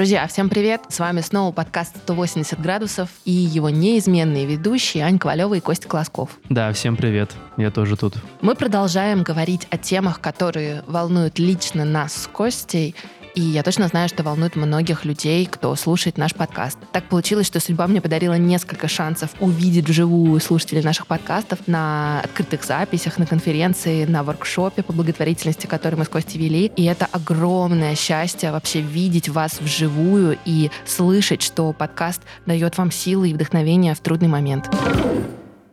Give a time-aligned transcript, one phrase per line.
[0.00, 0.80] Друзья, всем привет!
[0.88, 6.30] С вами снова подкаст «180 градусов» и его неизменные ведущие Ань Ковалева и Костя Колосков.
[6.48, 7.32] Да, всем привет.
[7.58, 8.14] Я тоже тут.
[8.40, 12.94] Мы продолжаем говорить о темах, которые волнуют лично нас с Костей
[13.34, 16.78] и я точно знаю, что волнует многих людей, кто слушает наш подкаст.
[16.92, 22.64] Так получилось, что судьба мне подарила несколько шансов увидеть вживую слушателей наших подкастов на открытых
[22.64, 26.66] записях, на конференции, на воркшопе по благотворительности, который мы с Костей вели.
[26.76, 33.30] И это огромное счастье вообще видеть вас вживую и слышать, что подкаст дает вам силы
[33.30, 34.68] и вдохновение в трудный момент.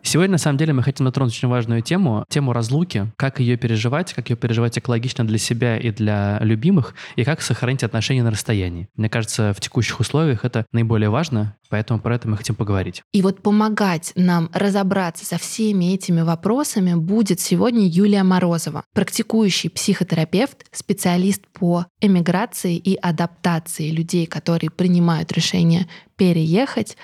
[0.07, 4.13] Сегодня, на самом деле, мы хотим затронуть очень важную тему, тему разлуки, как ее переживать,
[4.13, 8.87] как ее переживать экологично для себя и для любимых, и как сохранить отношения на расстоянии.
[8.95, 13.03] Мне кажется, в текущих условиях это наиболее важно, поэтому про это мы хотим поговорить.
[13.11, 20.67] И вот помогать нам разобраться со всеми этими вопросами будет сегодня Юлия Морозова, практикующий психотерапевт,
[20.71, 26.95] специалист по эмиграции и адаптации людей, которые принимают решение переехать,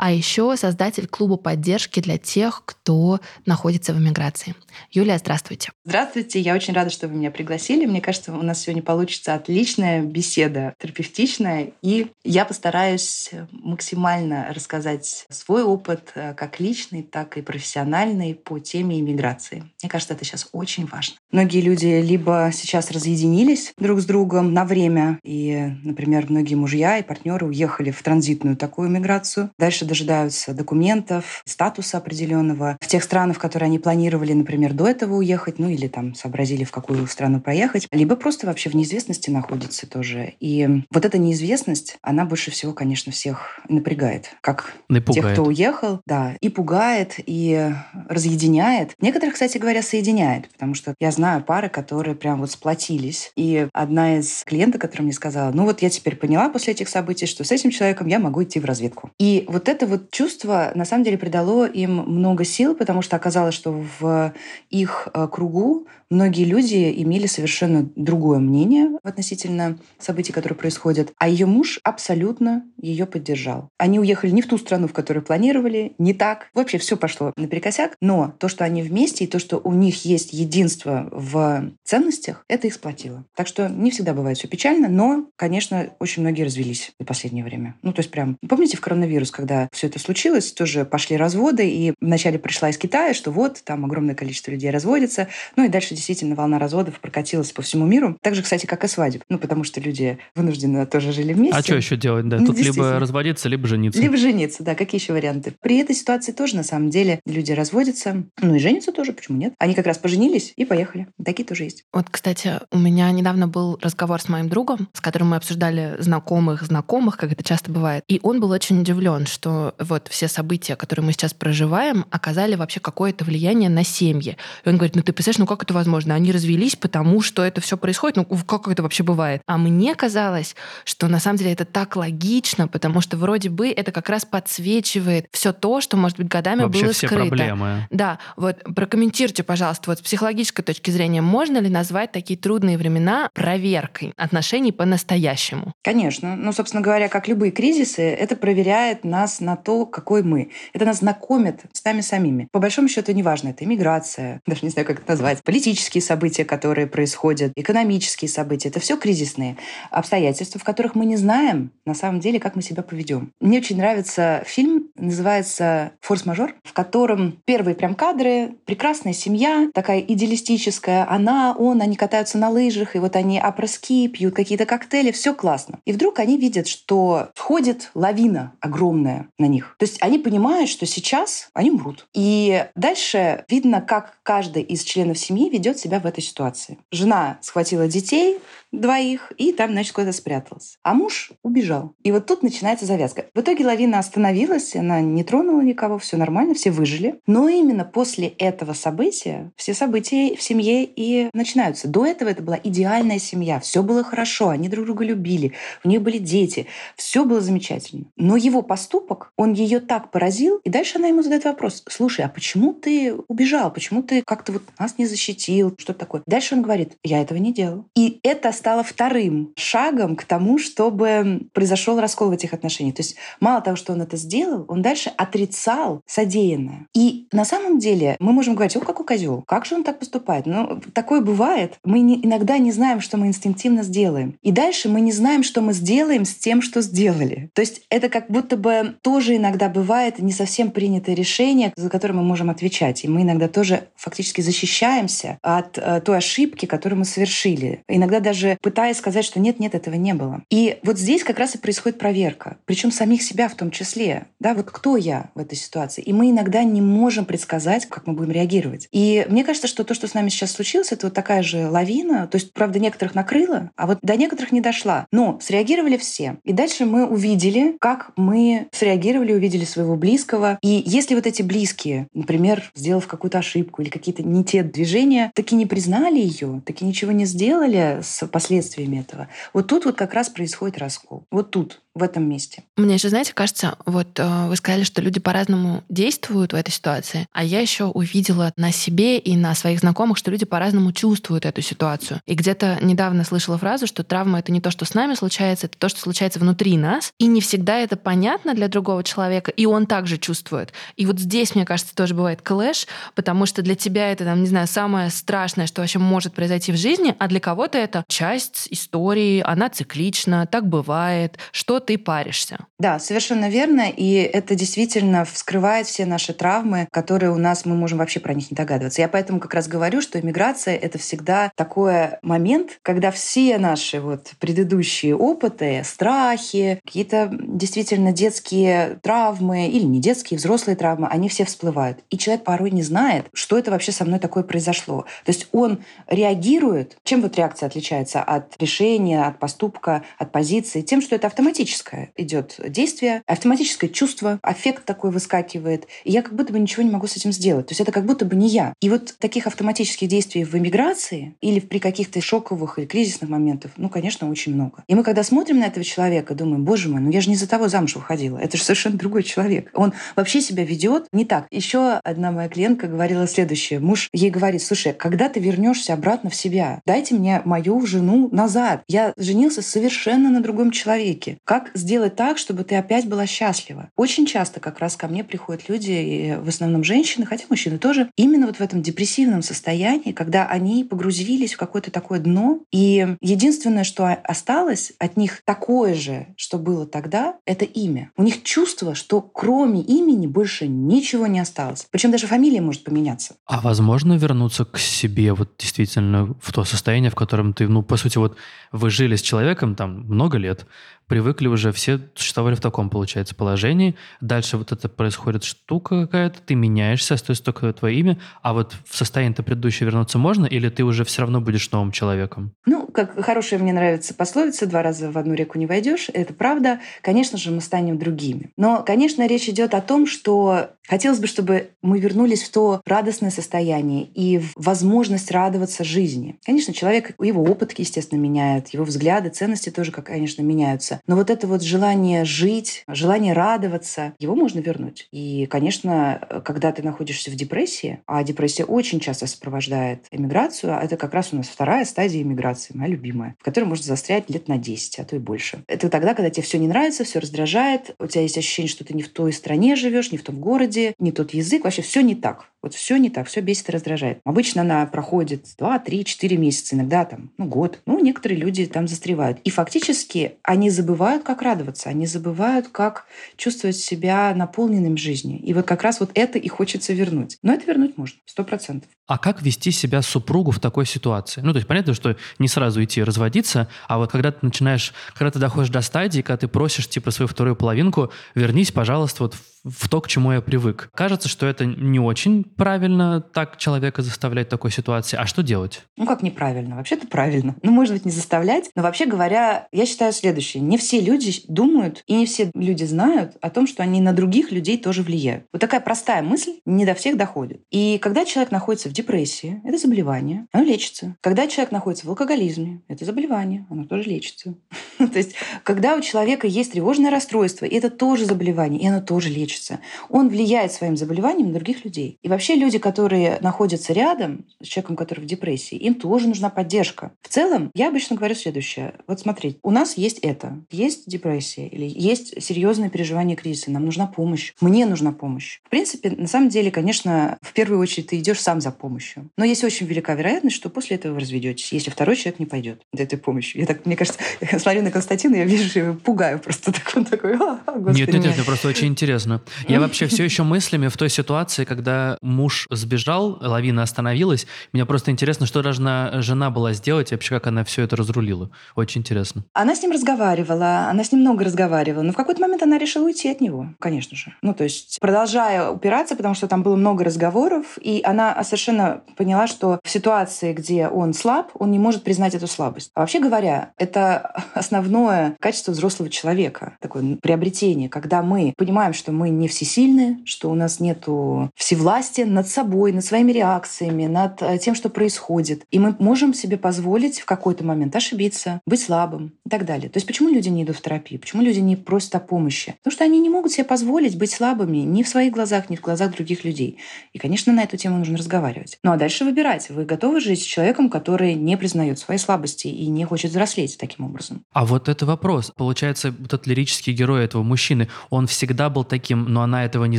[0.00, 4.54] а еще создатель клуба поддержки для тех, кто находится в эмиграции.
[4.90, 5.72] Юлия, здравствуйте.
[5.84, 7.84] Здравствуйте, я очень рада, что вы меня пригласили.
[7.84, 15.64] Мне кажется, у нас сегодня получится отличная беседа, терапевтичная, и я постараюсь максимально рассказать свой
[15.64, 19.64] опыт, э, как личный, так и профессиональный, по теме иммиграции.
[19.82, 21.16] Мне кажется, это сейчас очень важно.
[21.30, 27.02] Многие люди либо сейчас разъединились друг с другом на время, и, например, многие мужья и
[27.02, 29.50] партнеры уехали в транзитную такую миграцию.
[29.58, 35.16] Дальше дожидаются документов, статуса определенного в тех странах, в которые они планировали, например, до этого
[35.16, 39.88] уехать, ну или там сообразили, в какую страну проехать, либо просто вообще в неизвестности находятся
[39.88, 40.34] тоже.
[40.38, 44.30] И вот эта неизвестность, она больше всего, конечно, всех напрягает.
[44.40, 44.74] Как
[45.12, 47.72] тех, кто уехал, да, и пугает, и
[48.08, 48.92] разъединяет.
[49.00, 53.32] Некоторых, кстати говоря, соединяет, потому что я знаю пары, которые прям вот сплотились.
[53.34, 57.26] И одна из клиенток, которая мне сказала, ну вот я теперь поняла после этих событий,
[57.26, 59.10] что с этим человеком я могу идти в разведку.
[59.18, 63.16] И вот это это вот чувство на самом деле придало им много сил, потому что
[63.16, 64.34] оказалось, что в
[64.68, 71.46] их э, кругу многие люди имели совершенно другое мнение относительно событий, которые происходят, а ее
[71.46, 73.68] муж абсолютно ее поддержал.
[73.78, 76.50] Они уехали не в ту страну, в которую планировали, не так.
[76.52, 80.32] Вообще все пошло наперекосяк, но то, что они вместе и то, что у них есть
[80.32, 83.24] единство в ценностях, это их сплотило.
[83.34, 87.76] Так что не всегда бывает все печально, но, конечно, очень многие развелись в последнее время.
[87.82, 91.94] Ну, то есть прям, помните в коронавирус, когда все это случилось, тоже пошли разводы, и
[92.00, 96.34] вначале пришла из Китая, что вот, там огромное количество людей разводится, ну и дальше действительно
[96.34, 98.16] волна разводов прокатилась по всему миру.
[98.22, 99.22] Так же, кстати, как и свадеб.
[99.28, 101.58] Ну, потому что люди вынуждены тоже жили вместе.
[101.58, 102.28] А что еще делать?
[102.28, 104.00] Да, ну, тут либо разводиться, либо жениться.
[104.00, 104.74] Либо жениться, да.
[104.74, 105.52] Какие еще варианты?
[105.60, 108.24] При этой ситуации тоже, на самом деле, люди разводятся.
[108.40, 109.54] Ну и женятся тоже, почему нет?
[109.58, 111.08] Они как раз поженились и поехали.
[111.24, 111.84] Такие тоже есть.
[111.92, 116.62] Вот, кстати, у меня недавно был разговор с моим другом, с которым мы обсуждали знакомых
[116.62, 118.04] знакомых, как это часто бывает.
[118.08, 122.80] И он был очень удивлен, что вот все события, которые мы сейчас проживаем, оказали вообще
[122.80, 124.36] какое-то влияние на семьи.
[124.64, 126.14] И он говорит, ну ты представляешь, ну как это возможно?
[126.14, 128.16] Они развелись, потому что это все происходит.
[128.16, 129.42] Ну как это вообще бывает?
[129.46, 133.92] А мне казалось, что на самом деле это так логично, потому что вроде бы это
[133.92, 137.26] как раз подсвечивает все то, что, может быть, годами вообще было все скрыто.
[137.26, 137.86] проблемы.
[137.90, 143.30] Да, вот прокомментируйте, пожалуйста, вот с психологической точки зрения, можно ли назвать такие трудные времена
[143.34, 145.72] проверкой отношений по-настоящему?
[145.82, 146.36] Конечно.
[146.36, 150.50] Ну, собственно говоря, как любые кризисы, это проверяет нас на то, какой мы.
[150.72, 152.48] Это нас знакомит с нами самими.
[152.52, 156.86] По большому счету, неважно, это иммиграция, даже не знаю, как это назвать, политические события, которые
[156.86, 158.68] происходят, экономические события.
[158.68, 159.56] Это все кризисные
[159.90, 163.32] обстоятельства, в которых мы не знаем, на самом деле, как мы себя поведем.
[163.40, 171.10] Мне очень нравится фильм, называется «Форс-мажор», в котором первые прям кадры, прекрасная семья, такая идеалистическая,
[171.10, 175.78] она, он, они катаются на лыжах, и вот они опроски, пьют какие-то коктейли, все классно.
[175.84, 179.74] И вдруг они видят, что входит лавина огромная на них.
[179.78, 182.06] То есть они понимают, что сейчас они умрут.
[182.14, 186.78] И дальше видно, как каждый из членов семьи ведет себя в этой ситуации.
[186.92, 188.38] Жена схватила детей,
[188.72, 190.78] двоих, и там, значит, куда-то спряталась.
[190.82, 191.94] А муж убежал.
[192.04, 193.26] И вот тут начинается завязка.
[193.34, 197.20] В итоге лавина остановилась, она не тронула никого, все нормально, все выжили.
[197.26, 201.88] Но именно после этого события все события в семье и начинаются.
[201.88, 205.52] До этого это была идеальная семья, все было хорошо, они друг друга любили,
[205.84, 206.66] у них были дети,
[206.96, 208.06] все было замечательно.
[208.16, 212.28] Но его поступок, он ее так поразил, и дальше она ему задает вопрос, слушай, а
[212.28, 216.22] почему ты убежал, почему ты как-то вот нас не защитил, что такое?
[216.26, 217.86] Дальше он говорит, я этого не делал.
[217.96, 222.96] И это стало вторым шагом к тому, чтобы произошел раскол в этих отношениях.
[222.96, 226.86] То есть мало того, что он это сделал, он дальше отрицал содеянное.
[226.94, 230.46] И на самом деле мы можем говорить, о, какой козел, как же он так поступает?
[230.46, 231.78] Ну, такое бывает.
[231.84, 234.36] Мы не, иногда не знаем, что мы инстинктивно сделаем.
[234.42, 237.50] И дальше мы не знаем, что мы сделаем с тем, что сделали.
[237.54, 242.14] То есть это как будто бы тоже иногда бывает не совсем принятое решение, за которое
[242.14, 243.04] мы можем отвечать.
[243.04, 247.82] И мы иногда тоже фактически защищаемся от э, той ошибки, которую мы совершили.
[247.88, 250.44] Иногда даже пытаясь сказать, что нет, нет, этого не было.
[250.48, 252.58] И вот здесь как раз и происходит проверка.
[252.66, 254.26] Причем самих себя в том числе.
[254.38, 256.02] Да, вот кто я в этой ситуации?
[256.02, 258.86] И мы иногда не можем предсказать, как мы будем реагировать.
[258.92, 262.28] И мне кажется, что то, что с нами сейчас случилось, это вот такая же лавина.
[262.28, 265.08] То есть, правда, некоторых накрыло, а вот до некоторых не дошла.
[265.10, 266.36] Но среагировали все.
[266.44, 268.99] И дальше мы увидели, как мы среагировали,
[269.32, 270.58] увидели своего близкого.
[270.62, 275.54] И если вот эти близкие, например, сделав какую-то ошибку или какие-то не те движения, таки
[275.54, 280.28] не признали ее, таки ничего не сделали с последствиями этого, вот тут вот как раз
[280.28, 281.24] происходит раскол.
[281.30, 282.62] Вот тут в этом месте.
[282.76, 287.26] Мне еще, знаете, кажется, вот э, вы сказали, что люди по-разному действуют в этой ситуации,
[287.32, 291.62] а я еще увидела на себе и на своих знакомых, что люди по-разному чувствуют эту
[291.62, 292.20] ситуацию.
[292.26, 295.76] И где-то недавно слышала фразу, что травма— это не то, что с нами случается, это
[295.78, 299.86] то, что случается внутри нас, и не всегда это понятно для другого человека, и он
[299.86, 300.72] также чувствует.
[300.96, 302.86] И вот здесь, мне кажется, тоже бывает клэш,
[303.16, 306.76] потому что для тебя это, там, не знаю, самое страшное, что вообще может произойти в
[306.76, 312.66] жизни, а для кого-то это часть истории, она циклична, так бывает, что ты паришься.
[312.78, 313.90] Да, совершенно верно.
[313.90, 318.48] И это действительно вскрывает все наши травмы, которые у нас, мы можем вообще про них
[318.52, 319.02] не догадываться.
[319.02, 324.30] Я поэтому как раз говорю, что иммиграция— это всегда такой момент, когда все наши вот
[324.38, 331.98] предыдущие опыты, страхи, какие-то действительно детские травмы или не детские, взрослые травмы, они все всплывают.
[332.08, 335.06] И человек порой не знает, что это вообще со мной такое произошло.
[335.24, 336.96] То есть он реагирует.
[337.02, 340.82] Чем вот реакция отличается от решения, от поступка, от позиции?
[340.82, 346.34] Тем, что это автоматически автоматическое идет действие, автоматическое чувство, аффект такой выскакивает, и я как
[346.34, 347.66] будто бы ничего не могу с этим сделать.
[347.66, 348.74] То есть это как будто бы не я.
[348.80, 353.88] И вот таких автоматических действий в эмиграции или при каких-то шоковых или кризисных моментах, ну,
[353.88, 354.82] конечно, очень много.
[354.88, 357.48] И мы, когда смотрим на этого человека, думаем, боже мой, ну я же не за
[357.48, 358.38] того замуж выходила.
[358.38, 359.70] Это же совершенно другой человек.
[359.74, 361.46] Он вообще себя ведет не так.
[361.50, 363.80] Еще одна моя клиентка говорила следующее.
[363.80, 368.82] Муж ей говорит, слушай, когда ты вернешься обратно в себя, дайте мне мою жену назад.
[368.88, 371.38] Я женился совершенно на другом человеке.
[371.44, 373.90] Как как сделать так, чтобы ты опять была счастлива?
[373.96, 378.10] Очень часто как раз ко мне приходят люди, и в основном женщины, хотя мужчины тоже,
[378.16, 383.84] именно вот в этом депрессивном состоянии, когда они погрузились в какое-то такое дно, и единственное,
[383.84, 388.10] что осталось от них такое же, что было тогда, это имя.
[388.16, 391.86] У них чувство, что кроме имени больше ничего не осталось.
[391.90, 393.36] Причем даже фамилия может поменяться.
[393.46, 397.96] А возможно вернуться к себе вот действительно в то состояние, в котором ты, ну, по
[397.96, 398.36] сути, вот
[398.72, 400.66] вы жили с человеком там много лет,
[401.10, 403.96] привыкли уже, все существовали в таком, получается, положении.
[404.20, 408.96] Дальше вот это происходит штука какая-то, ты меняешься, остается только твое имя, а вот в
[408.96, 412.52] состояние-то предыдущее вернуться можно, или ты уже все равно будешь новым человеком?
[412.64, 416.78] Ну, как хорошая мне нравится пословица «два раза в одну реку не войдешь», это правда.
[417.02, 418.52] Конечно же, мы станем другими.
[418.56, 423.30] Но, конечно, речь идет о том, что хотелось бы, чтобы мы вернулись в то радостное
[423.30, 426.36] состояние и в возможность радоваться жизни.
[426.44, 431.00] Конечно, человек, его опыт, естественно, меняет, его взгляды, ценности тоже, как, конечно, меняются.
[431.06, 435.06] Но вот это вот желание жить, желание радоваться, его можно вернуть.
[435.12, 440.96] И, конечно, когда ты находишься в депрессии, а депрессия очень часто сопровождает эмиграцию, а это
[440.96, 444.58] как раз у нас вторая стадия эмиграции, моя любимая, в которой можно застрять лет на
[444.58, 445.62] 10, а то и больше.
[445.68, 448.92] Это тогда, когда тебе все не нравится, все раздражает, у тебя есть ощущение, что ты
[448.94, 452.14] не в той стране живешь, не в том городе, не тот язык, вообще все не
[452.14, 452.50] так.
[452.62, 454.20] Вот все не так, все бесит и раздражает.
[454.24, 457.80] Обычно она проходит 2, 3, 4 месяца, иногда там, ну, год.
[457.86, 459.38] Ну, некоторые люди там застревают.
[459.44, 463.06] И фактически они забывают, как радоваться, они забывают, как
[463.36, 465.40] чувствовать себя наполненным жизнью.
[465.42, 467.38] И вот как раз вот это и хочется вернуть.
[467.42, 468.90] Но это вернуть можно, сто процентов.
[469.06, 471.40] А как вести себя супругу в такой ситуации?
[471.40, 475.30] Ну, то есть понятно, что не сразу идти разводиться, а вот когда ты начинаешь, когда
[475.30, 479.34] ты доходишь до стадии, когда ты просишь, типа, свою вторую половинку, вернись, пожалуйста, вот
[479.64, 480.69] в то, к чему я привык.
[480.72, 485.16] Кажется, что это не очень правильно так человека заставлять в такой ситуации.
[485.16, 485.82] А что делать?
[485.96, 486.76] Ну, как неправильно?
[486.76, 487.56] Вообще-то правильно.
[487.62, 488.70] Ну, может быть, не заставлять.
[488.74, 490.62] Но вообще говоря, я считаю следующее.
[490.62, 494.52] Не все люди думают и не все люди знают о том, что они на других
[494.52, 495.44] людей тоже влияют.
[495.52, 497.62] Вот такая простая мысль не до всех доходит.
[497.70, 501.16] И когда человек находится в депрессии, это заболевание, оно лечится.
[501.20, 504.54] Когда человек находится в алкоголизме, это заболевание, оно тоже лечится.
[504.98, 509.80] То есть, когда у человека есть тревожное расстройство, это тоже заболевание, и оно тоже лечится.
[510.08, 512.18] Он влияет своим заболеванием на других людей.
[512.22, 517.12] И вообще люди, которые находятся рядом с человеком, который в депрессии, им тоже нужна поддержка.
[517.22, 518.94] В целом, я обычно говорю следующее.
[519.06, 520.58] Вот смотрите, у нас есть это.
[520.70, 523.70] Есть депрессия или есть серьезное переживание кризиса.
[523.70, 524.52] Нам нужна помощь.
[524.60, 525.60] Мне нужна помощь.
[525.64, 529.30] В принципе, на самом деле, конечно, в первую очередь ты идешь сам за помощью.
[529.36, 532.82] Но есть очень велика вероятность, что после этого вы разведетесь, если второй человек не пойдет
[532.92, 533.60] за этой помощью.
[533.60, 536.72] Я так, мне кажется, я смотрю на Константина, я вижу, его пугаю просто.
[536.80, 538.00] Так он такой, а, господи.
[538.00, 539.42] Нет, нет, нет, это просто очень интересно.
[539.68, 544.46] Я вообще все еще мыслями в той ситуации, когда муж сбежал, лавина остановилась.
[544.72, 548.50] Мне просто интересно, что должна жена была сделать и вообще, как она все это разрулила.
[548.76, 549.44] Очень интересно.
[549.52, 553.04] Она с ним разговаривала, она с ним много разговаривала, но в какой-то момент она решила
[553.04, 554.34] уйти от него, конечно же.
[554.42, 559.46] Ну, то есть продолжая упираться, потому что там было много разговоров, и она совершенно поняла,
[559.46, 562.90] что в ситуации, где он слаб, он не может признать эту слабость.
[562.94, 569.30] А вообще говоря, это основное качество взрослого человека, такое приобретение, когда мы понимаем, что мы
[569.30, 571.06] не всесильны, что у нас нет
[571.54, 575.64] всевластия над собой, над своими реакциями, над э, тем, что происходит.
[575.70, 579.88] И мы можем себе позволить в какой-то момент ошибиться, быть слабым и так далее.
[579.90, 581.20] То есть почему люди не идут в терапию?
[581.20, 582.74] Почему люди не просят о помощи?
[582.82, 585.80] Потому что они не могут себе позволить быть слабыми ни в своих глазах, ни в
[585.80, 586.78] глазах других людей.
[587.12, 588.78] И, конечно, на эту тему нужно разговаривать.
[588.84, 589.68] Ну а дальше выбирать.
[589.70, 594.06] Вы готовы жить с человеком, который не признает свои слабости и не хочет взрослеть таким
[594.06, 594.42] образом?
[594.52, 595.52] А вот это вопрос.
[595.56, 599.98] Получается, вот этот лирический герой этого мужчины, он всегда был таким, но она этого не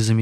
[0.00, 0.21] замечала?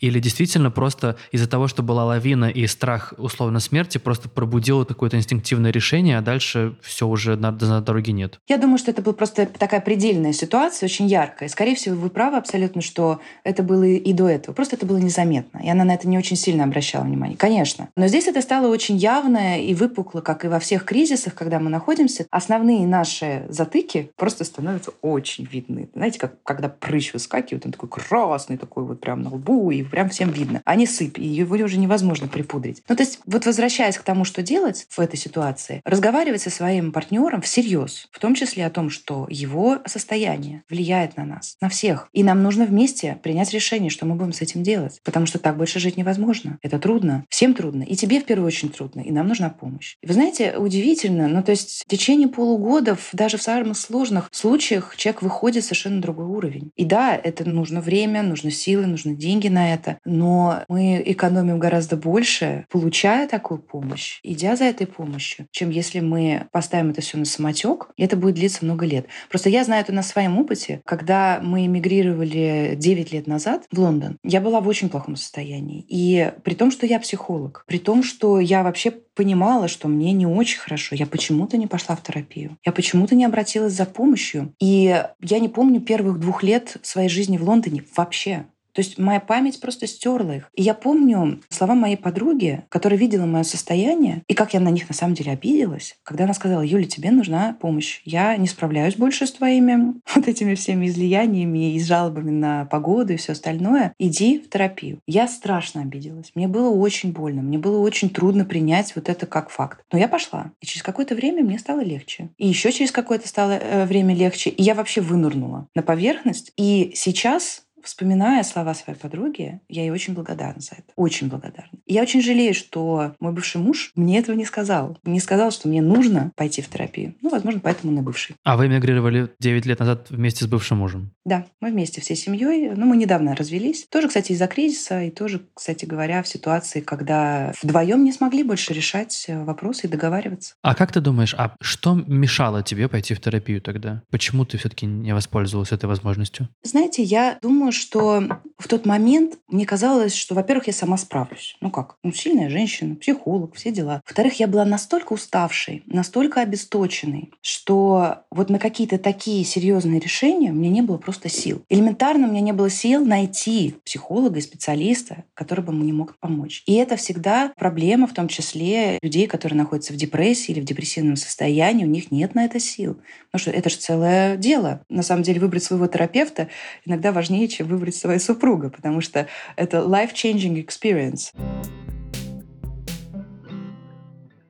[0.00, 5.16] Или действительно просто из-за того, что была лавина и страх условно смерти, просто пробудила какое-то
[5.16, 8.40] инстинктивное решение, а дальше все уже на, на дороге нет?
[8.48, 11.48] Я думаю, что это была просто такая предельная ситуация, очень яркая.
[11.48, 14.54] Скорее всего, вы правы абсолютно, что это было и до этого.
[14.54, 15.58] Просто это было незаметно.
[15.58, 17.36] И она на это не очень сильно обращала внимание.
[17.36, 17.88] Конечно.
[17.96, 21.70] Но здесь это стало очень явно и выпукло, как и во всех кризисах, когда мы
[21.70, 22.26] находимся.
[22.30, 25.88] Основные наши затыки просто становятся очень видны.
[25.94, 30.08] Знаете, как когда прыщ выскакивает, он такой красный, такой вот прям на лбу, и прям
[30.08, 30.62] всем видно.
[30.64, 32.82] А сыпь, и его уже невозможно припудрить.
[32.88, 36.92] Ну, то есть, вот возвращаясь к тому, что делать в этой ситуации, разговаривать со своим
[36.92, 42.08] партнером всерьез, в том числе о том, что его состояние влияет на нас, на всех.
[42.12, 45.00] И нам нужно вместе принять решение, что мы будем с этим делать.
[45.04, 46.58] Потому что так больше жить невозможно.
[46.62, 47.24] Это трудно.
[47.28, 47.82] Всем трудно.
[47.82, 49.00] И тебе в первую очередь трудно.
[49.00, 49.96] И нам нужна помощь.
[50.02, 55.22] Вы знаете, удивительно, ну, то есть в течение полугода, даже в самых сложных случаях, человек
[55.22, 56.70] выходит совершенно на другой уровень.
[56.76, 59.98] И да, это нужно время, нужно силы, нужны деньги на это.
[60.04, 66.46] Но мы экономим гораздо больше, получая такую помощь, идя за этой помощью, чем если мы
[66.52, 69.06] поставим это все на самотек, и это будет длиться много лет.
[69.28, 70.80] Просто я знаю это на своем опыте.
[70.84, 75.84] Когда мы эмигрировали 9 лет назад в Лондон, я была в очень плохом состоянии.
[75.88, 80.26] И при том, что я психолог, при том, что я вообще понимала, что мне не
[80.26, 80.96] очень хорошо.
[80.96, 82.56] Я почему-то не пошла в терапию.
[82.64, 84.54] Я почему-то не обратилась за помощью.
[84.58, 88.46] И я не помню первых двух лет своей жизни в Лондоне вообще.
[88.72, 90.50] То есть моя память просто стерла их.
[90.54, 94.88] И я помню слова моей подруги, которая видела мое состояние, и как я на них
[94.88, 98.00] на самом деле обиделась, когда она сказала, Юля, тебе нужна помощь.
[98.04, 103.16] Я не справляюсь больше с твоими вот этими всеми излияниями и жалобами на погоду и
[103.16, 103.94] все остальное.
[103.98, 105.00] Иди в терапию.
[105.06, 106.32] Я страшно обиделась.
[106.34, 107.42] Мне было очень больно.
[107.42, 109.84] Мне было очень трудно принять вот это как факт.
[109.92, 110.52] Но я пошла.
[110.60, 112.30] И через какое-то время мне стало легче.
[112.38, 114.50] И еще через какое-то стало э, время легче.
[114.50, 116.52] И я вообще вынырнула на поверхность.
[116.56, 120.92] И сейчас Вспоминая слова своей подруги, я ей очень благодарна за это.
[120.96, 121.78] Очень благодарна.
[121.86, 124.98] И я очень жалею, что мой бывший муж мне этого не сказал.
[125.04, 127.14] Не сказал, что мне нужно пойти в терапию.
[127.20, 128.36] Ну, возможно, поэтому он и бывший.
[128.44, 131.12] А вы эмигрировали 9 лет назад вместе с бывшим мужем?
[131.24, 132.70] Да, мы вместе всей семьей.
[132.74, 133.86] Ну, мы недавно развелись.
[133.90, 138.72] Тоже, кстати, из-за кризиса и тоже, кстати говоря, в ситуации, когда вдвоем не смогли больше
[138.72, 140.54] решать э, вопросы и договариваться.
[140.62, 144.02] А как ты думаешь, а что мешало тебе пойти в терапию тогда?
[144.10, 146.48] Почему ты все-таки не воспользовалась этой возможностью?
[146.62, 148.22] Знаете, я думаю, что
[148.58, 151.56] в тот момент мне казалось, что, во-первых, я сама справлюсь.
[151.60, 151.96] Ну как?
[152.02, 154.02] Ну, сильная женщина, психолог, все дела.
[154.06, 160.68] Во-вторых, я была настолько уставшей, настолько обесточенной, что вот на какие-то такие серьезные решения мне
[160.68, 161.62] не было просто сил.
[161.68, 166.62] Элементарно у меня не было сил найти психолога и специалиста, который бы мне мог помочь.
[166.66, 171.16] И это всегда проблема, в том числе людей, которые находятся в депрессии или в депрессивном
[171.16, 172.98] состоянии, у них нет на это сил.
[173.30, 174.84] Потому что это же целое дело.
[174.88, 176.48] На самом деле выбрать своего терапевта
[176.84, 179.26] иногда важнее, чем выбрать свою супруга, потому что
[179.56, 181.32] это life-changing experience.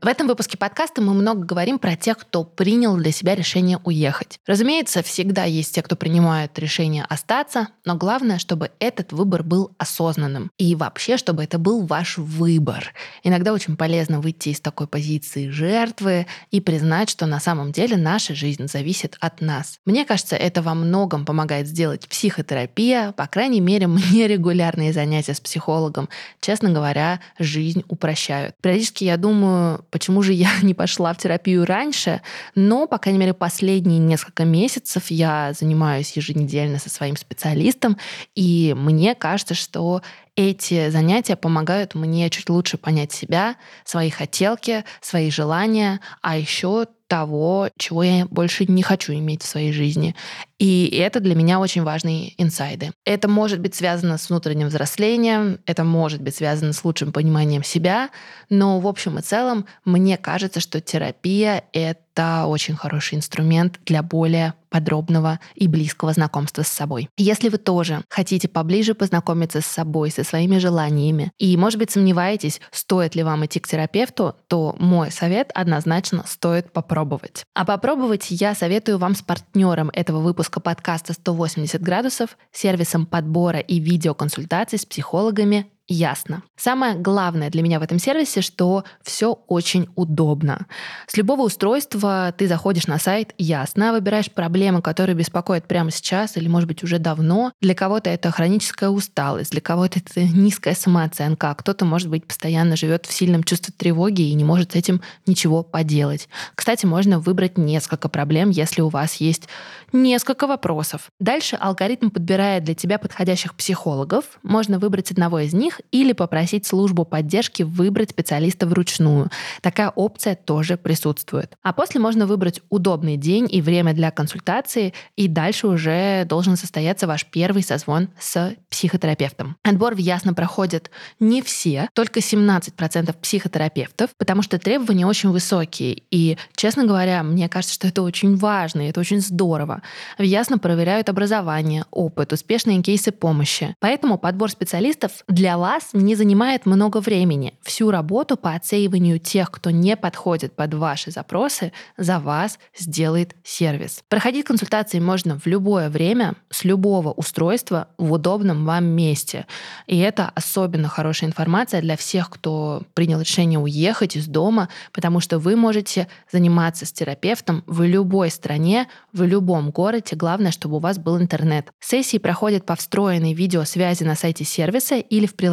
[0.02, 4.40] В этом выпуске подкаста мы много говорим про тех, кто принял для себя решение уехать.
[4.49, 10.50] Разумеется, всегда есть те, кто принимает решение остаться, но главное, чтобы этот выбор был осознанным.
[10.59, 12.92] И вообще, чтобы это был ваш выбор.
[13.23, 18.35] Иногда очень полезно выйти из такой позиции жертвы и признать, что на самом деле наша
[18.35, 19.78] жизнь зависит от нас.
[19.85, 25.40] Мне кажется, это во многом помогает сделать психотерапия, по крайней мере, мне регулярные занятия с
[25.40, 26.09] психологом,
[26.40, 28.56] честно говоря, жизнь упрощают.
[28.61, 32.23] Периодически я думаю, почему же я не пошла в терапию раньше,
[32.57, 37.97] но, по крайней мере, последние несколько месяцев я занимаюсь еженедельно со своим специалистом,
[38.35, 40.03] и мне кажется, что
[40.35, 47.69] эти занятия помогают мне чуть лучше понять себя, свои хотелки, свои желания, а еще того,
[47.76, 50.16] чего я больше не хочу иметь в своей жизни.
[50.59, 52.92] И это для меня очень важные инсайды.
[53.04, 58.09] Это может быть связано с внутренним взрослением, это может быть связано с лучшим пониманием себя,
[58.49, 62.00] но в общем и целом мне кажется, что терапия— это
[62.47, 67.09] очень хороший инструмент для более подробного и близкого знакомства с собой.
[67.19, 72.61] Если вы тоже хотите поближе познакомиться с собой, со своими желаниями, и, может быть, сомневаетесь,
[72.71, 77.45] стоит ли вам идти к терапевту, то мой совет однозначно стоит попробовать.
[77.54, 83.78] А попробовать я советую вам с партнером этого выпуска подкаста «180 градусов», сервисом подбора и
[83.78, 86.43] видеоконсультаций с психологами ясно.
[86.57, 90.67] Самое главное для меня в этом сервисе, что все очень удобно.
[91.07, 96.49] С любого устройства ты заходишь на сайт ясно, выбираешь проблемы, которые беспокоят прямо сейчас или,
[96.49, 97.53] может быть, уже давно.
[97.61, 102.77] Для кого-то это хроническая усталость, для кого-то это низкая самооценка, а кто-то, может быть, постоянно
[102.77, 106.29] живет в сильном чувстве тревоги и не может с этим ничего поделать.
[106.55, 109.49] Кстати, можно выбрать несколько проблем, если у вас есть
[109.93, 111.11] несколько вопросов.
[111.21, 114.25] Дальше алгоритм подбирает для тебя подходящих психологов.
[114.43, 119.31] Можно выбрать одного из них или попросить службу поддержки выбрать специалиста вручную.
[119.61, 121.57] Такая опция тоже присутствует.
[121.62, 127.07] А после можно выбрать удобный день и время для консультации, и дальше уже должен состояться
[127.07, 129.57] ваш первый созвон с психотерапевтом.
[129.62, 136.03] Отбор в Ясно проходит не все, только 17% психотерапевтов, потому что требования очень высокие.
[136.11, 139.83] И, честно говоря, мне кажется, что это очень важно, и это очень здорово.
[140.19, 143.75] В Ясно проверяют образование, опыт, успешные кейсы помощи.
[143.81, 147.54] Поэтому подбор специалистов для вас не занимает много времени.
[147.62, 154.02] Всю работу по отсеиванию тех, кто не подходит под ваши запросы, за вас сделает сервис.
[154.09, 159.47] Проходить консультации можно в любое время, с любого устройства, в удобном вам месте.
[159.87, 165.38] И это особенно хорошая информация для всех, кто принял решение уехать из дома, потому что
[165.38, 170.17] вы можете заниматься с терапевтом в любой стране, в любом городе.
[170.17, 171.69] Главное, чтобы у вас был интернет.
[171.78, 175.51] Сессии проходят по встроенной видеосвязи на сайте сервиса или в приложении.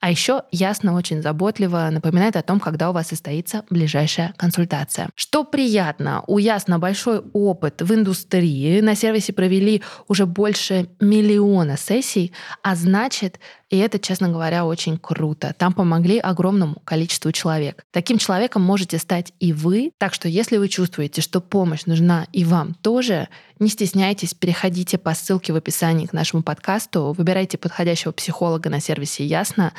[0.00, 5.08] А еще Ясно очень заботливо напоминает о том, когда у вас состоится ближайшая консультация.
[5.14, 8.80] Что приятно, у Ясно большой опыт в индустрии.
[8.80, 15.54] На сервисе провели уже больше миллиона сессий, а значит, и это, честно говоря, очень круто.
[15.58, 17.84] Там помогли огромному количеству человек.
[17.90, 19.90] Таким человеком можете стать и вы.
[19.98, 25.14] Так что если вы чувствуете, что помощь нужна и вам тоже, не стесняйтесь, переходите по
[25.14, 29.72] ссылке в описании к нашему подкасту, выбирайте подходящего психолога на сервисе «Ясно»,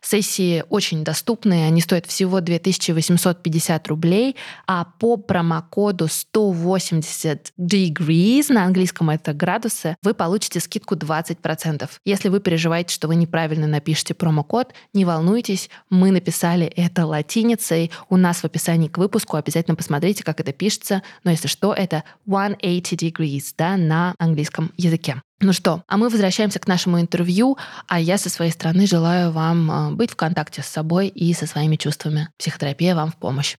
[0.00, 9.10] Сессии очень доступные, они стоят всего 2850 рублей, а по промокоду 180 degrees, на английском
[9.10, 11.88] это градусы, вы получите скидку 20%.
[12.04, 18.16] Если вы переживаете, что вы неправильно напишете промокод, не волнуйтесь, мы написали это латиницей, у
[18.16, 23.02] нас в описании к выпуску, обязательно посмотрите, как это пишется, но если что, это 180
[23.02, 25.22] degrees, да, на английском языке.
[25.40, 29.70] Ну что, а мы возвращаемся к нашему интервью, а я со своей стороны желаю вам
[29.70, 32.28] а, быть в контакте с собой и со своими чувствами.
[32.38, 33.56] Психотерапия вам в помощь.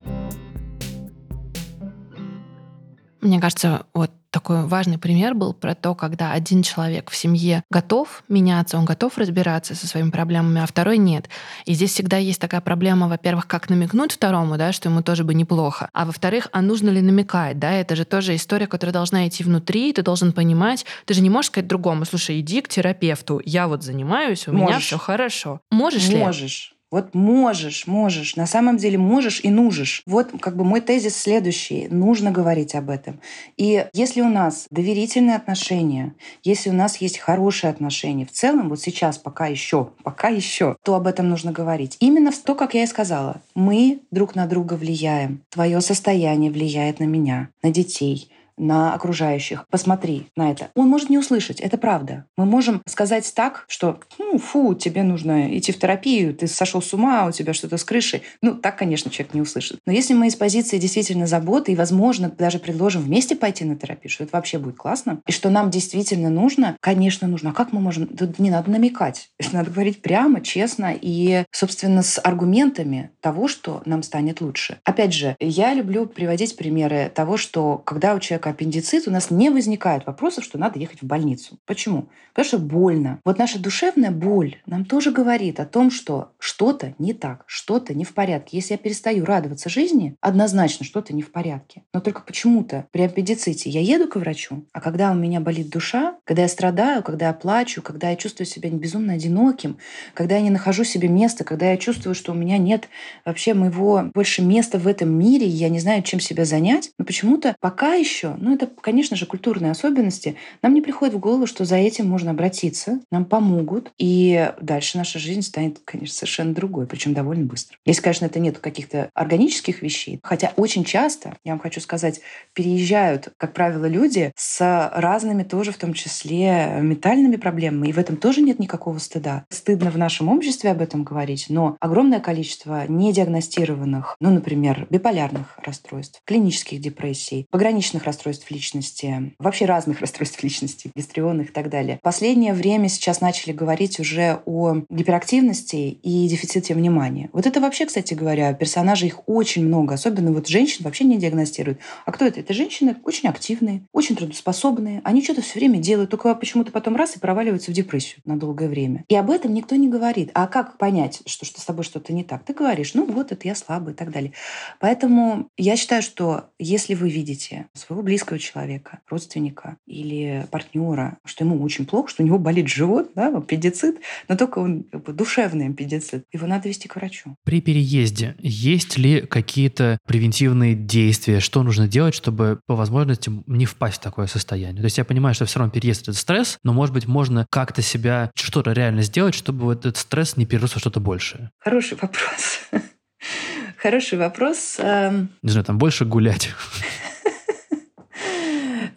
[3.22, 8.24] Мне кажется, вот такой важный пример был про то, когда один человек в семье готов
[8.30, 11.30] меняться, он готов разбираться со своими проблемами, а второй нет.
[11.66, 15.34] И здесь всегда есть такая проблема, во-первых, как намекнуть второму, да, что ему тоже бы
[15.34, 19.44] неплохо, а во-вторых, а нужно ли намекать, да, это же тоже история, которая должна идти
[19.44, 23.68] внутри, ты должен понимать, ты же не можешь сказать другому, слушай, иди к терапевту, я
[23.68, 24.68] вот занимаюсь, у можешь.
[24.68, 25.62] меня все хорошо.
[25.72, 26.14] Можешь, можешь.
[26.14, 26.20] ли?
[26.24, 26.74] Можешь.
[26.92, 30.02] Вот можешь, можешь, на самом деле можешь и нужешь.
[30.08, 31.88] Вот как бы мой тезис следующий.
[31.90, 33.20] Нужно говорить об этом.
[33.58, 38.82] И если у нас доверительные отношения, если у нас есть хорошие отношения, в целом вот
[38.82, 41.96] сейчас пока еще, пока еще, то об этом нужно говорить.
[42.00, 45.42] Именно в то, как я и сказала, мы друг на друга влияем.
[45.50, 49.66] Твое состояние влияет на меня, на детей, на окружающих.
[49.72, 50.70] Посмотри на это.
[50.76, 52.26] Он может не услышать, это правда.
[52.38, 56.94] Мы можем сказать так, что ну, фу, тебе нужно идти в терапию, ты сошел с
[56.94, 58.24] ума, у тебя что-то с крышей.
[58.42, 59.80] Ну, так, конечно, человек не услышит.
[59.86, 64.12] Но если мы из позиции действительно заботы и, возможно, даже предложим вместе пойти на терапию,
[64.12, 67.52] что это вообще будет классно, и что нам действительно нужно, конечно, нужно.
[67.52, 68.08] А как мы можем?
[68.08, 69.30] Тут не надо намекать.
[69.52, 74.80] Надо говорить прямо, честно и, собственно, с аргументами того, что нам станет лучше.
[74.84, 79.50] Опять же, я люблю приводить примеры того, что когда у человека аппендицит, у нас не
[79.50, 81.60] возникает вопросов, что надо ехать в больницу.
[81.66, 82.10] Почему?
[82.34, 83.20] Потому что больно.
[83.26, 88.06] Вот наша душевная боль нам тоже говорит о том, что что-то не так, что-то не
[88.06, 88.58] в порядке.
[88.58, 91.84] Если я перестаю радоваться жизни, однозначно что-то не в порядке.
[91.94, 96.18] Но только почему-то при аппендиците я еду к врачу, а когда у меня болит душа,
[96.24, 99.78] когда я страдаю, когда я плачу, когда я чувствую себя безумно одиноким,
[100.14, 102.88] когда я не нахожу себе места, когда я чувствую, что у меня нет
[103.26, 107.56] вообще моего больше места в этом мире, я не знаю, чем себя занять, но почему-то
[107.60, 111.76] пока еще, ну это, конечно же, культурные особенности, нам не приходит в голову, что за
[111.76, 117.46] этим можно обратиться, нам помогут, и дальше наша жизнь станет, конечно, совершенно другой, причем довольно
[117.46, 117.78] быстро.
[117.86, 122.22] Если, конечно, это нет каких-то органических вещей, хотя очень часто, я вам хочу сказать,
[122.54, 128.18] переезжают, как правило, люди с разными тоже, в том числе, ментальными проблемами, и в этом
[128.18, 129.46] тоже нет никакого стыда.
[129.50, 136.22] Стыдно в нашем обществе об этом говорить, но огромное количество недиагностированных, ну, например, биполярных расстройств,
[136.26, 142.00] клинических депрессий, пограничных расстройств личности, вообще разных расстройств личности, гистрионных и так далее.
[142.02, 147.30] Последнее время сейчас начали говорить уже о гиперактивности и дефиците внимания.
[147.34, 151.80] Вот это вообще, кстати говоря, персонажей их очень много, особенно вот женщин вообще не диагностируют.
[152.06, 152.40] А кто это?
[152.40, 157.16] Это женщины очень активные, очень трудоспособные, они что-то все время делают, только почему-то потом раз
[157.16, 159.04] и проваливаются в депрессию на долгое время.
[159.08, 160.32] И об этом никто не говорит.
[160.34, 162.44] А как понять, что, что с тобой что-то не так?
[162.44, 164.34] Ты говоришь, ну вот, это я слабый и так далее.
[164.80, 171.62] Поэтому я считаю, что если вы видите своего близкого человека, родственника или партнера, что ему
[171.62, 175.68] очень плохо, что у него болит живот, да, аппендицит, но только он как бы, душевный
[175.68, 177.36] аппендицит, его надо вести к врачу.
[177.44, 183.98] При переезде есть ли какие-то превентивные действия, что нужно делать, чтобы по возможности не впасть
[183.98, 184.82] в такое состояние?
[184.82, 187.84] То есть я понимаю, что все равно переезд это стресс, но может быть можно как-то
[187.84, 191.52] себя что-то реально сделать, чтобы вот этот стресс не перерос во что-то большее.
[191.60, 192.62] Хороший вопрос.
[193.78, 194.78] Хороший вопрос.
[194.80, 195.30] Эм.
[195.42, 196.50] Не знаю, там больше гулять.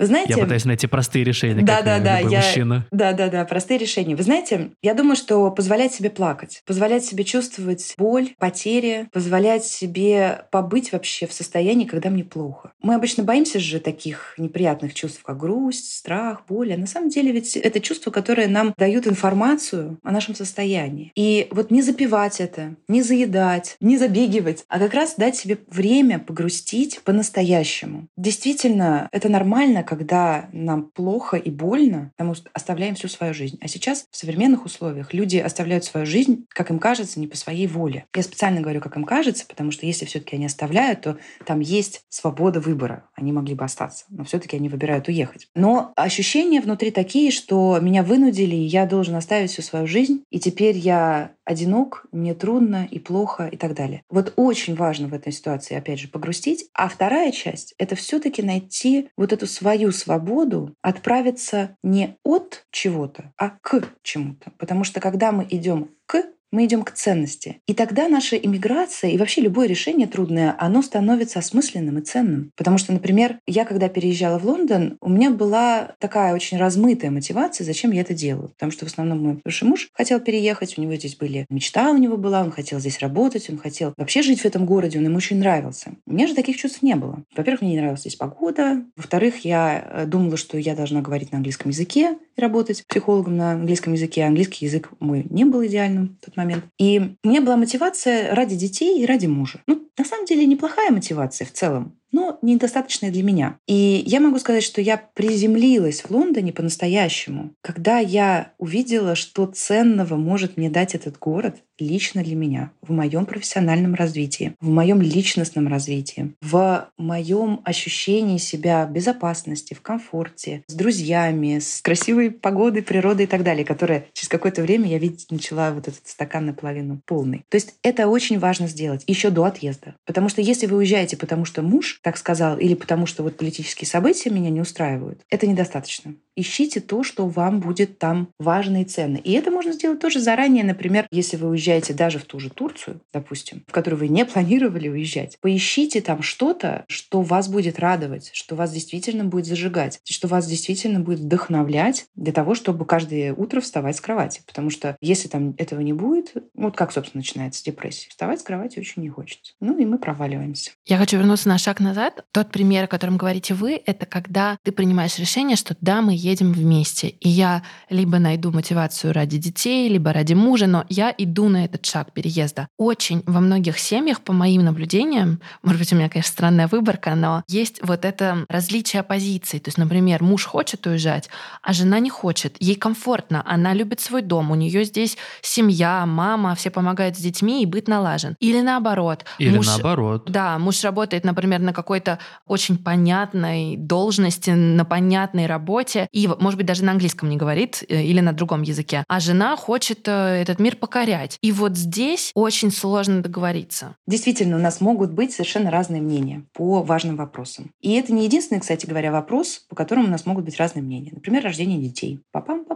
[0.02, 0.34] Вы знаете...
[0.34, 2.38] Я пытаюсь найти простые решения, да, как да, да, я...
[2.38, 2.84] мужчина.
[2.90, 4.16] Да, да, да, простые решения.
[4.16, 10.44] Вы знаете, я думаю, что позволять себе плакать, позволять себе чувствовать боль, потери, позволять себе
[10.50, 12.72] побыть вообще в состоянии, когда мне плохо.
[12.82, 16.72] Мы обычно боимся же таких неприятных чувств, как грусть, страх, боль.
[16.72, 21.12] А на самом деле ведь это чувства, которые нам дают информацию о нашем состоянии.
[21.14, 26.18] И вот не запивать это, не заедать, не забегивать, а как раз дать себе время
[26.18, 28.08] погрустить по-настоящему.
[28.16, 33.58] Действительно, это нормально, когда нам плохо и больно, потому что оставляем всю свою жизнь.
[33.60, 37.66] А сейчас в современных условиях люди оставляют свою жизнь, как им кажется, не по своей
[37.66, 38.06] воле.
[38.16, 42.06] Я специально говорю, как им кажется, потому что если все-таки они оставляют, то там есть
[42.08, 43.04] свобода выбора.
[43.14, 45.48] Они могли бы остаться, но все-таки они выбирают уехать.
[45.54, 50.40] Но ощущения внутри такие, что меня вынудили, и я должен оставить всю свою жизнь, и
[50.40, 54.02] теперь я одинок, мне трудно и плохо и так далее.
[54.08, 56.68] Вот очень важно в этой ситуации, опять же, погрустить.
[56.74, 63.32] А вторая часть— это все таки найти вот эту свою свободу, отправиться не от чего-то,
[63.36, 64.52] а к чему-то.
[64.58, 67.60] Потому что когда мы идем к мы идем к ценности.
[67.66, 72.52] И тогда наша иммиграция и вообще любое решение трудное, оно становится осмысленным и ценным.
[72.56, 77.64] Потому что, например, я когда переезжала в Лондон, у меня была такая очень размытая мотивация,
[77.64, 78.50] зачем я это делаю.
[78.50, 81.96] Потому что в основном мой бывший муж хотел переехать, у него здесь были мечта у
[81.96, 85.16] него была, он хотел здесь работать, он хотел вообще жить в этом городе, он ему
[85.16, 85.92] очень нравился.
[86.06, 87.24] У меня же таких чувств не было.
[87.34, 88.84] Во-первых, мне не нравилась здесь погода.
[88.96, 93.52] Во-вторых, я э, думала, что я должна говорить на английском языке и работать психологом на
[93.52, 94.24] английском языке.
[94.24, 96.41] Английский язык мой не был идеальным в тот момент.
[96.78, 99.60] И у меня была мотивация ради детей и ради мужа.
[99.66, 103.58] Ну, на самом деле, неплохая мотивация в целом но недостаточная для меня.
[103.66, 110.16] И я могу сказать, что я приземлилась в Лондоне по-настоящему, когда я увидела, что ценного
[110.16, 115.68] может мне дать этот город лично для меня, в моем профессиональном развитии, в моем личностном
[115.68, 123.24] развитии, в моем ощущении себя в безопасности, в комфорте, с друзьями, с красивой погодой, природой
[123.24, 127.44] и так далее, которая через какое-то время я видеть начала вот этот стакан наполовину полный.
[127.48, 129.94] То есть это очень важно сделать еще до отъезда.
[130.06, 133.88] Потому что если вы уезжаете, потому что муж так сказал, или потому что вот политические
[133.88, 139.16] события меня не устраивают, это недостаточно ищите то, что вам будет там важно и ценно.
[139.16, 140.64] И это можно сделать тоже заранее.
[140.64, 144.88] Например, если вы уезжаете даже в ту же Турцию, допустим, в которую вы не планировали
[144.88, 150.46] уезжать, поищите там что-то, что вас будет радовать, что вас действительно будет зажигать, что вас
[150.46, 154.42] действительно будет вдохновлять для того, чтобы каждое утро вставать с кровати.
[154.46, 158.08] Потому что если там этого не будет, вот как, собственно, начинается депрессия.
[158.10, 159.52] Вставать с кровати очень не хочется.
[159.60, 160.72] Ну и мы проваливаемся.
[160.86, 162.24] Я хочу вернуться на шаг назад.
[162.32, 166.52] Тот пример, о котором говорите вы, это когда ты принимаешь решение, что да, мы едем
[166.52, 167.08] вместе.
[167.08, 171.86] И я либо найду мотивацию ради детей, либо ради мужа, но я иду на этот
[171.86, 172.68] шаг переезда.
[172.78, 177.44] Очень во многих семьях, по моим наблюдениям, может быть, у меня, конечно, странная выборка, но
[177.48, 179.60] есть вот это различие позиций.
[179.60, 181.28] То есть, например, муж хочет уезжать,
[181.62, 182.56] а жена не хочет.
[182.58, 187.62] Ей комфортно, она любит свой дом, у нее здесь семья, мама, все помогают с детьми,
[187.62, 188.36] и быт налажен.
[188.40, 189.24] Или наоборот.
[189.38, 190.24] Или муж, наоборот.
[190.30, 196.66] Да, муж работает, например, на какой-то очень понятной должности, на понятной работе, и, может быть,
[196.66, 200.12] даже на английском не говорит э, или на другом языке, а жена хочет э,
[200.42, 201.38] этот мир покорять.
[201.42, 203.96] И вот здесь очень сложно договориться.
[204.06, 207.72] Действительно, у нас могут быть совершенно разные мнения по важным вопросам.
[207.80, 211.10] И это не единственный, кстати говоря, вопрос, по которому у нас могут быть разные мнения.
[211.12, 212.20] Например, рождение детей.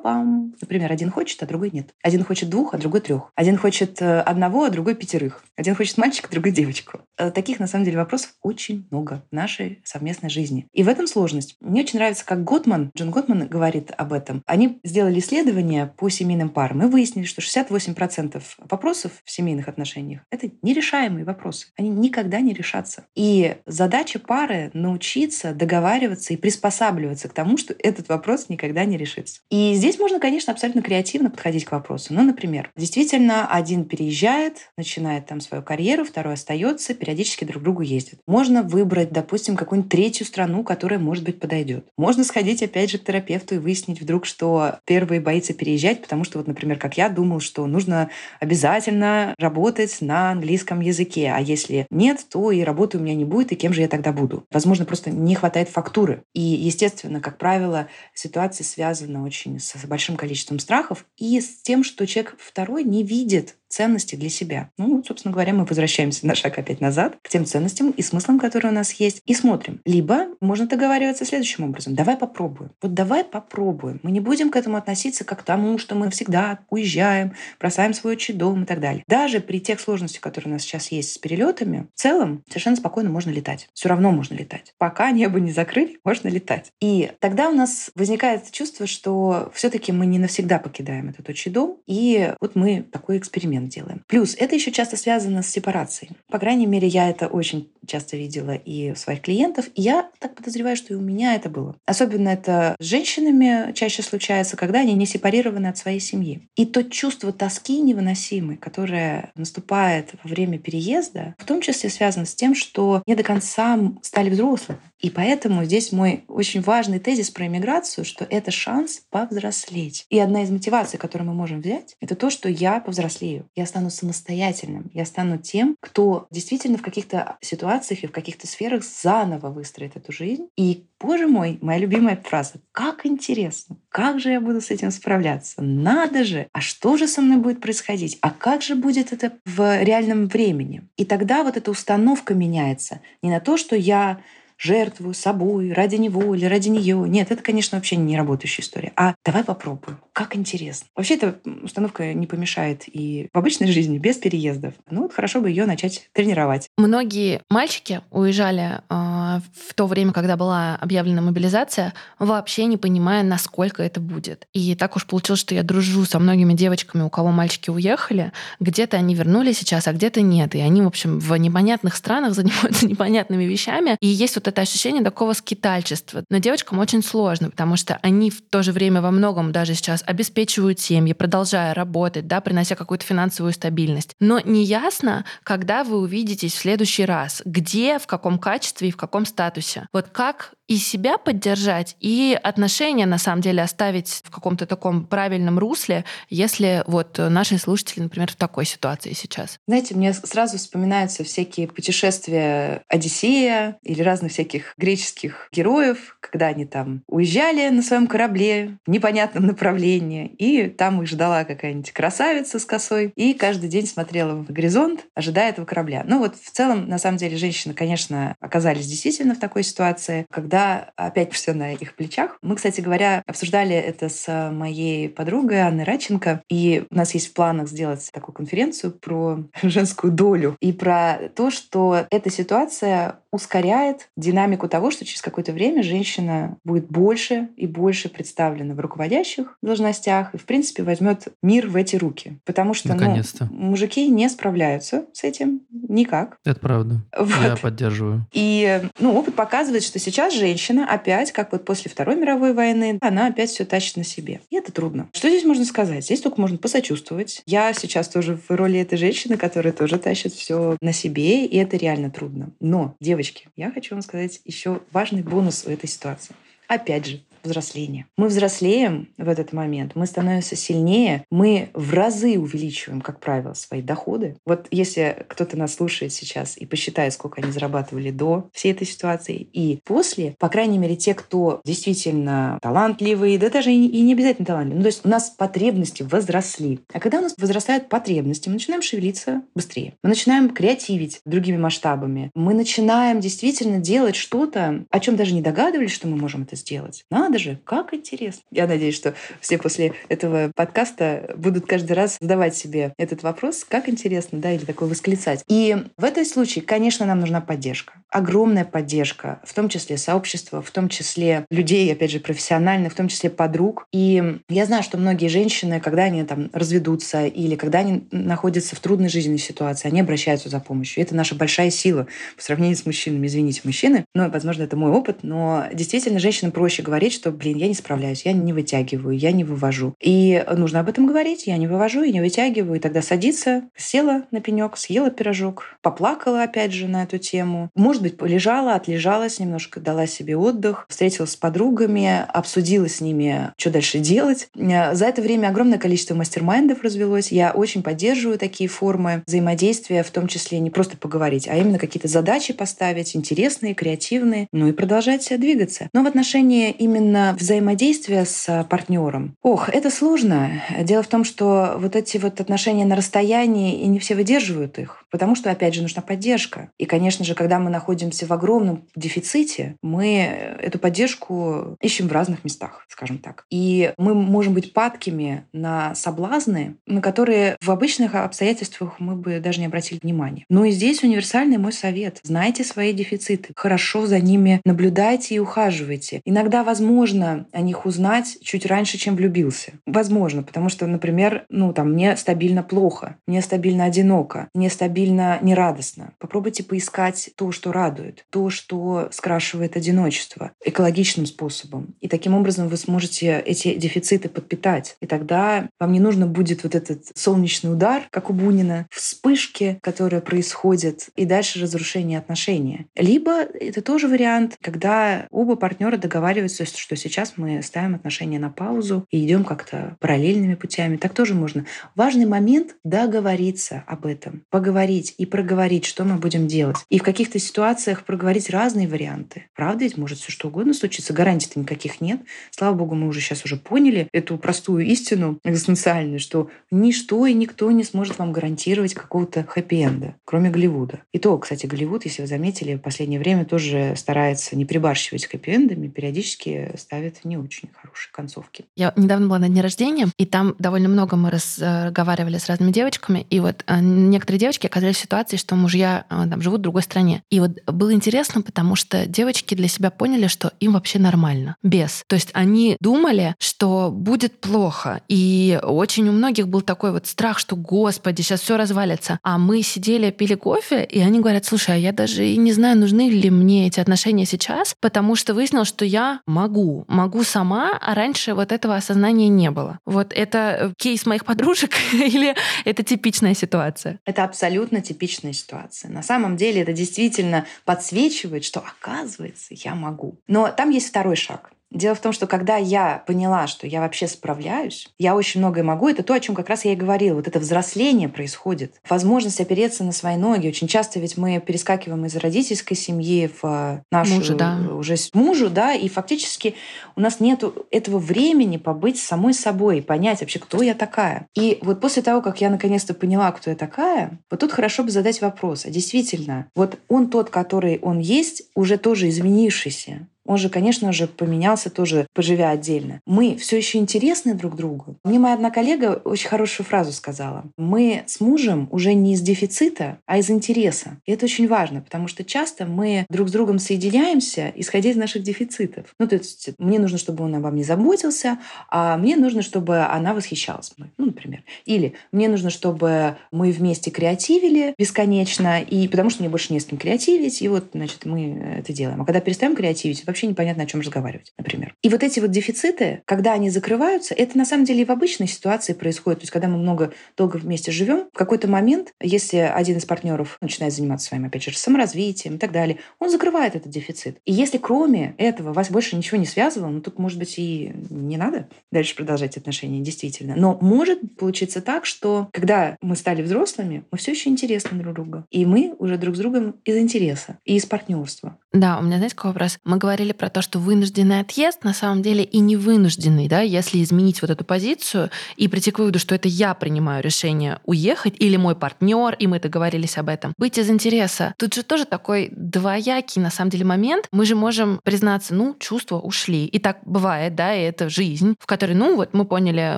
[0.06, 0.54] Папам-папам.
[0.60, 1.94] Например, один хочет, а другой нет.
[2.02, 3.30] Один хочет двух, а другой трех.
[3.34, 5.42] Один хочет э, одного, а другой пятерых.
[5.56, 7.00] Один хочет мальчика, а другой девочку.
[7.16, 10.66] Таких, на самом деле, вопросов очень много в нашей совместной жизни.
[10.72, 11.56] И в этом сложность.
[11.60, 14.42] Мне очень нравится, как Готман, Джон Готман говорит об этом.
[14.46, 20.50] Они сделали исследование по семейным парам и выяснили, что 68% вопросов в семейных отношениях— это
[20.62, 21.68] нерешаемые вопросы.
[21.76, 23.04] Они никогда не решатся.
[23.14, 29.40] И задача пары— научиться договариваться и приспосабливаться к тому, что этот вопрос никогда не решится.
[29.50, 32.14] И здесь можно, конечно, абсолютно креативно подходить к вопросу.
[32.14, 37.82] Ну, например, действительно, один переезжает, начинает там свою карьеру, второй остается, периодически друг к другу
[37.82, 38.20] ездят.
[38.26, 41.86] Можно выбрать, допустим, какую-нибудь третью страну, которая, может быть, подойдет.
[41.96, 46.38] Можно сходить, опять же, к терапевту и выяснить вдруг, что первый боится переезжать, потому что,
[46.38, 52.24] вот, например, как я думал, что нужно обязательно работать на английском языке, а если нет,
[52.30, 54.44] то и работы у меня не будет, и кем же я тогда буду?
[54.50, 56.22] Возможно, просто не хватает фактуры.
[56.34, 62.06] И, естественно, как правило, ситуация связана очень с большим количеством страхов и с тем, что
[62.06, 64.70] человек второй не видит ценности для себя.
[64.78, 68.72] Ну, собственно говоря, мы возвращаемся на шаг опять назад к тем ценностям и смыслам, которые
[68.72, 69.82] у нас есть, и смотрим.
[69.84, 71.94] Либо можно договариваться следующим образом.
[71.94, 72.70] Давай попробуем.
[72.80, 74.00] Вот давай попробуем.
[74.02, 78.14] Мы не будем к этому относиться как к тому, что мы всегда уезжаем, бросаем свой
[78.14, 79.04] отчий дом и так далее.
[79.06, 83.10] Даже при тех сложностях, которые у нас сейчас есть с перелетами, в целом совершенно спокойно
[83.10, 83.68] можно летать.
[83.74, 84.72] Все равно можно летать.
[84.78, 86.72] Пока небо не закрыли, можно летать.
[86.80, 91.78] И тогда у нас возникает чувство, что все-таки мы не навсегда покидаем этот отчий дом,
[91.86, 94.02] и вот мы такой эксперимент делаем.
[94.06, 96.12] Плюс это еще часто связано с сепарацией.
[96.28, 99.66] По крайней мере, я это очень часто видела и у своих клиентов.
[99.74, 101.76] И я так подозреваю, что и у меня это было.
[101.86, 106.48] Особенно это с женщинами чаще случается, когда они не сепарированы от своей семьи.
[106.56, 112.34] И то чувство тоски невыносимой, которое наступает во время переезда, в том числе связано с
[112.34, 114.80] тем, что не до конца стали взрослыми.
[114.98, 120.06] И поэтому здесь мой очень важный тезис про иммиграцию, что это шанс повзрослеть.
[120.08, 123.48] И одна из мотиваций, которую мы можем взять, это то, что я повзрослею.
[123.54, 124.90] Я стану самостоятельным.
[124.94, 130.12] Я стану тем, кто действительно в каких-то ситуациях и в каких-то сферах заново выстроит эту
[130.12, 130.48] жизнь.
[130.56, 132.54] И, боже мой, моя любимая фраза.
[132.72, 133.76] Как интересно.
[133.88, 135.62] Как же я буду с этим справляться?
[135.62, 136.48] Надо же!
[136.52, 138.18] А что же со мной будет происходить?
[138.20, 140.82] А как же будет это в реальном времени?
[140.96, 143.00] И тогда вот эта установка меняется.
[143.22, 144.20] Не на то, что я
[144.58, 147.04] жертвую собой ради него или ради нее.
[147.08, 148.92] Нет, это, конечно, вообще не работающая история.
[148.96, 149.98] А давай попробуем.
[150.12, 150.86] Как интересно.
[150.96, 154.74] Вообще, эта установка не помешает и в обычной жизни, без переездов.
[154.90, 156.68] Ну, вот хорошо бы ее начать тренировать.
[156.76, 163.82] Многие мальчики уезжали э, в то время, когда была объявлена мобилизация, вообще не понимая, насколько
[163.82, 164.46] это будет.
[164.52, 168.32] И так уж получилось, что я дружу со многими девочками, у кого мальчики уехали.
[168.60, 170.54] Где-то они вернулись сейчас, а где-то нет.
[170.54, 173.96] И они, в общем, в непонятных странах занимаются непонятными вещами.
[174.00, 176.24] И есть вот вот это ощущение такого скитальчества.
[176.30, 180.02] Но девочкам очень сложно, потому что они в то же время во многом даже сейчас
[180.06, 184.14] обеспечивают семьи, продолжая работать, да, принося какую-то финансовую стабильность.
[184.20, 189.26] Но неясно, когда вы увидитесь в следующий раз, где, в каком качестве и в каком
[189.26, 189.88] статусе.
[189.92, 195.58] Вот как и себя поддержать, и отношения, на самом деле, оставить в каком-то таком правильном
[195.58, 199.58] русле, если вот наши слушатели, например, в такой ситуации сейчас.
[199.68, 207.02] Знаете, мне сразу вспоминаются всякие путешествия Одиссея или разных всяких греческих героев, когда они там
[207.08, 213.12] уезжали на своем корабле в непонятном направлении, и там их ждала какая-нибудь красавица с косой,
[213.16, 216.04] и каждый день смотрела в горизонт, ожидая этого корабля.
[216.06, 220.90] Ну вот в целом, на самом деле, женщины, конечно, оказались действительно в такой ситуации, когда
[220.96, 222.36] опять все на их плечах.
[222.42, 227.32] Мы, кстати говоря, обсуждали это с моей подругой Анной Радченко, и у нас есть в
[227.32, 234.68] планах сделать такую конференцию про женскую долю и про то, что эта ситуация ускоряет динамику
[234.68, 240.38] того, что через какое-то время женщина будет больше и больше представлена в руководящих должностях и,
[240.38, 242.38] в принципе, возьмет мир в эти руки.
[242.44, 246.38] Потому что ну, мужики не справляются с этим никак.
[246.44, 247.00] Это правда.
[247.16, 247.42] Вот.
[247.42, 248.26] Я поддерживаю.
[248.32, 253.26] И ну, опыт показывает, что сейчас женщина опять, как вот после Второй мировой войны, она
[253.26, 254.40] опять все тащит на себе.
[254.50, 255.08] И это трудно.
[255.12, 256.04] Что здесь можно сказать?
[256.04, 257.42] Здесь только можно посочувствовать.
[257.46, 261.76] Я сейчас тоже в роли этой женщины, которая тоже тащит все на себе, и это
[261.76, 262.50] реально трудно.
[262.60, 263.25] Но, девочки,
[263.56, 266.34] я хочу вам сказать еще важный бонус у этой ситуации.
[266.68, 268.06] Опять же, взросления.
[268.16, 273.82] Мы взрослеем в этот момент, мы становимся сильнее, мы в разы увеличиваем, как правило, свои
[273.82, 274.36] доходы.
[274.44, 279.48] Вот если кто-то нас слушает сейчас и посчитает, сколько они зарабатывали до всей этой ситуации
[279.52, 284.78] и после, по крайней мере, те, кто действительно талантливые, да даже и не обязательно талантливые,
[284.78, 286.80] ну, то есть у нас потребности возросли.
[286.92, 289.94] А когда у нас возрастают потребности, мы начинаем шевелиться быстрее.
[290.02, 292.30] Мы начинаем креативить другими масштабами.
[292.34, 297.04] Мы начинаем действительно делать что-то, о чем даже не догадывались, что мы можем это сделать.
[297.10, 298.42] Надо надо же, как интересно.
[298.50, 303.88] Я надеюсь, что все после этого подкаста будут каждый раз задавать себе этот вопрос, как
[303.88, 305.44] интересно, да, или такой восклицать.
[305.48, 307.94] И в этом случае, конечно, нам нужна поддержка.
[308.10, 313.08] Огромная поддержка, в том числе сообщества, в том числе людей, опять же, профессиональных, в том
[313.08, 313.86] числе подруг.
[313.92, 318.80] И я знаю, что многие женщины, когда они там разведутся или когда они находятся в
[318.80, 321.02] трудной жизненной ситуации, они обращаются за помощью.
[321.02, 323.26] Это наша большая сила по сравнению с мужчинами.
[323.26, 324.04] Извините, мужчины.
[324.14, 327.74] Ну, возможно, это мой опыт, но действительно женщинам проще говорить, что что, блин, я не
[327.74, 329.96] справляюсь, я не вытягиваю, я не вывожу.
[330.00, 332.76] И нужно об этом говорить, я не вывожу и не вытягиваю.
[332.76, 337.68] И тогда садиться, села на пенек, съела пирожок, поплакала опять же на эту тему.
[337.74, 343.70] Может быть, полежала, отлежалась немножко, дала себе отдых, встретилась с подругами, обсудила с ними, что
[343.70, 344.48] дальше делать.
[344.54, 347.32] За это время огромное количество мастер-майндов развелось.
[347.32, 352.06] Я очень поддерживаю такие формы взаимодействия, в том числе не просто поговорить, а именно какие-то
[352.06, 355.88] задачи поставить, интересные, креативные, ну и продолжать двигаться.
[355.92, 359.36] Но в отношении именно именно взаимодействие с а, партнером.
[359.42, 360.62] Ох, это сложно.
[360.80, 365.04] Дело в том, что вот эти вот отношения на расстоянии, и не все выдерживают их,
[365.10, 366.70] потому что, опять же, нужна поддержка.
[366.78, 372.44] И, конечно же, когда мы находимся в огромном дефиците, мы эту поддержку ищем в разных
[372.44, 373.44] местах, скажем так.
[373.50, 379.60] И мы можем быть падкими на соблазны, на которые в обычных обстоятельствах мы бы даже
[379.60, 380.44] не обратили внимания.
[380.48, 382.18] Но и здесь универсальный мой совет.
[382.24, 386.20] Знайте свои дефициты, хорошо за ними наблюдайте и ухаживайте.
[386.24, 389.72] Иногда, возможно, можно о них узнать чуть раньше, чем влюбился.
[389.84, 396.14] Возможно, потому что, например, ну там мне стабильно плохо, мне стабильно одиноко, мне стабильно нерадостно.
[396.18, 401.94] Попробуйте поискать то, что радует, то, что скрашивает одиночество экологичным способом.
[402.00, 404.96] И таким образом вы сможете эти дефициты подпитать.
[405.02, 410.22] И тогда вам не нужно будет вот этот солнечный удар, как у Бунина, вспышки, которые
[410.22, 412.86] происходят, и дальше разрушение отношений.
[412.96, 419.24] Либо это тоже вариант, когда оба партнера договариваются, сейчас мы ставим отношения на паузу и
[419.24, 420.96] идем как-то параллельными путями.
[420.96, 421.66] Так тоже можно.
[421.94, 426.76] Важный момент— договориться об этом, поговорить и проговорить, что мы будем делать.
[426.88, 429.46] И в каких-то ситуациях проговорить разные варианты.
[429.54, 432.20] Правда ведь может все что угодно случиться, гарантий-то никаких нет.
[432.50, 437.70] Слава богу, мы уже сейчас уже поняли эту простую истину экзистенциальную, что ничто и никто
[437.70, 441.00] не сможет вам гарантировать какого-то хэппи-энда, кроме Голливуда.
[441.12, 445.88] И то, кстати, Голливуд, если вы заметили, в последнее время тоже старается не прибарщивать хэппи-эндами,
[445.88, 448.66] периодически ставит не очень хорошие концовки.
[448.76, 453.26] Я недавно была на дне рождения, и там довольно много мы разговаривали с разными девочками,
[453.30, 456.82] и вот э, некоторые девочки оказались в ситуации, что мужья э, там живут в другой
[456.82, 457.22] стране.
[457.30, 462.04] И вот было интересно, потому что девочки для себя поняли, что им вообще нормально, без.
[462.06, 467.38] То есть они думали, что будет плохо, и очень у многих был такой вот страх,
[467.38, 469.18] что, господи, сейчас все развалится.
[469.22, 472.78] А мы сидели, пили кофе, и они говорят, слушай, а я даже и не знаю,
[472.78, 477.94] нужны ли мне эти отношения сейчас, потому что выяснилось, что я могу могу, сама, а
[477.94, 479.78] раньше вот этого осознания не было.
[479.84, 483.98] Вот это э, кейс моих подружек или это типичная ситуация?
[484.04, 485.90] Это абсолютно типичная ситуация.
[485.90, 490.18] На самом деле это действительно подсвечивает, что оказывается я могу.
[490.28, 491.50] Но там есть второй шаг.
[491.72, 495.88] Дело в том, что когда я поняла, что я вообще справляюсь, я очень многое могу,
[495.88, 497.16] это то, о чем как раз я и говорила.
[497.16, 498.76] Вот это взросление происходит.
[498.88, 500.48] Возможность опереться на свои ноги.
[500.48, 504.58] Очень часто ведь мы перескакиваем из родительской семьи в нашу мужу, да.
[504.72, 506.54] уже мужу, да, и фактически
[506.94, 511.26] у нас нет этого времени побыть самой собой, понять вообще, кто я такая.
[511.34, 514.90] И вот после того, как я наконец-то поняла, кто я такая, вот тут хорошо бы
[514.90, 520.06] задать вопрос, а действительно, вот он тот, который он есть, уже тоже изменившийся.
[520.26, 523.00] Он же, конечно же, поменялся тоже, поживя отдельно.
[523.06, 524.96] Мы все еще интересны друг другу.
[525.04, 527.44] Мне моя одна коллега очень хорошую фразу сказала.
[527.56, 530.98] Мы с мужем уже не из дефицита, а из интереса.
[531.06, 535.22] И это очень важно, потому что часто мы друг с другом соединяемся, исходя из наших
[535.22, 535.94] дефицитов.
[535.98, 540.14] Ну, то есть мне нужно, чтобы он обо мне заботился, а мне нужно, чтобы она
[540.14, 540.90] восхищалась мной.
[540.98, 541.42] Ну, например.
[541.64, 546.64] Или мне нужно, чтобы мы вместе креативили бесконечно, и потому что мне больше не с
[546.64, 549.02] кем креативить, и вот, значит, мы это делаем.
[549.02, 551.74] А когда перестаем креативить, вообще непонятно, о чем разговаривать, например.
[551.82, 555.26] И вот эти вот дефициты, когда они закрываются, это на самом деле и в обычной
[555.28, 556.20] ситуации происходит.
[556.20, 560.38] То есть, когда мы много долго вместе живем, в какой-то момент, если один из партнеров
[560.40, 564.18] начинает заниматься своим, опять же, саморазвитием и так далее, он закрывает этот дефицит.
[564.24, 568.16] И если кроме этого вас больше ничего не связывало, ну тут, может быть, и не
[568.16, 570.34] надо дальше продолжать отношения, действительно.
[570.34, 575.24] Но может получиться так, что когда мы стали взрослыми, мы все еще интересны друг другу.
[575.30, 578.38] И мы уже друг с другом из интереса и из партнерства.
[578.52, 579.58] Да, у меня, знаете, какой вопрос?
[579.64, 583.82] Мы говорили про то, что вынужденный отъезд на самом деле и не вынужденный, да, если
[583.82, 588.36] изменить вот эту позицию и прийти к выводу, что это я принимаю решение уехать или
[588.36, 590.32] мой партнер, и мы договорились об этом.
[590.38, 591.34] Быть из интереса.
[591.38, 594.08] Тут же тоже такой двоякий на самом деле момент.
[594.12, 596.46] Мы же можем признаться, ну, чувства ушли.
[596.46, 599.76] И так бывает, да, и это жизнь, в которой, ну, вот мы поняли,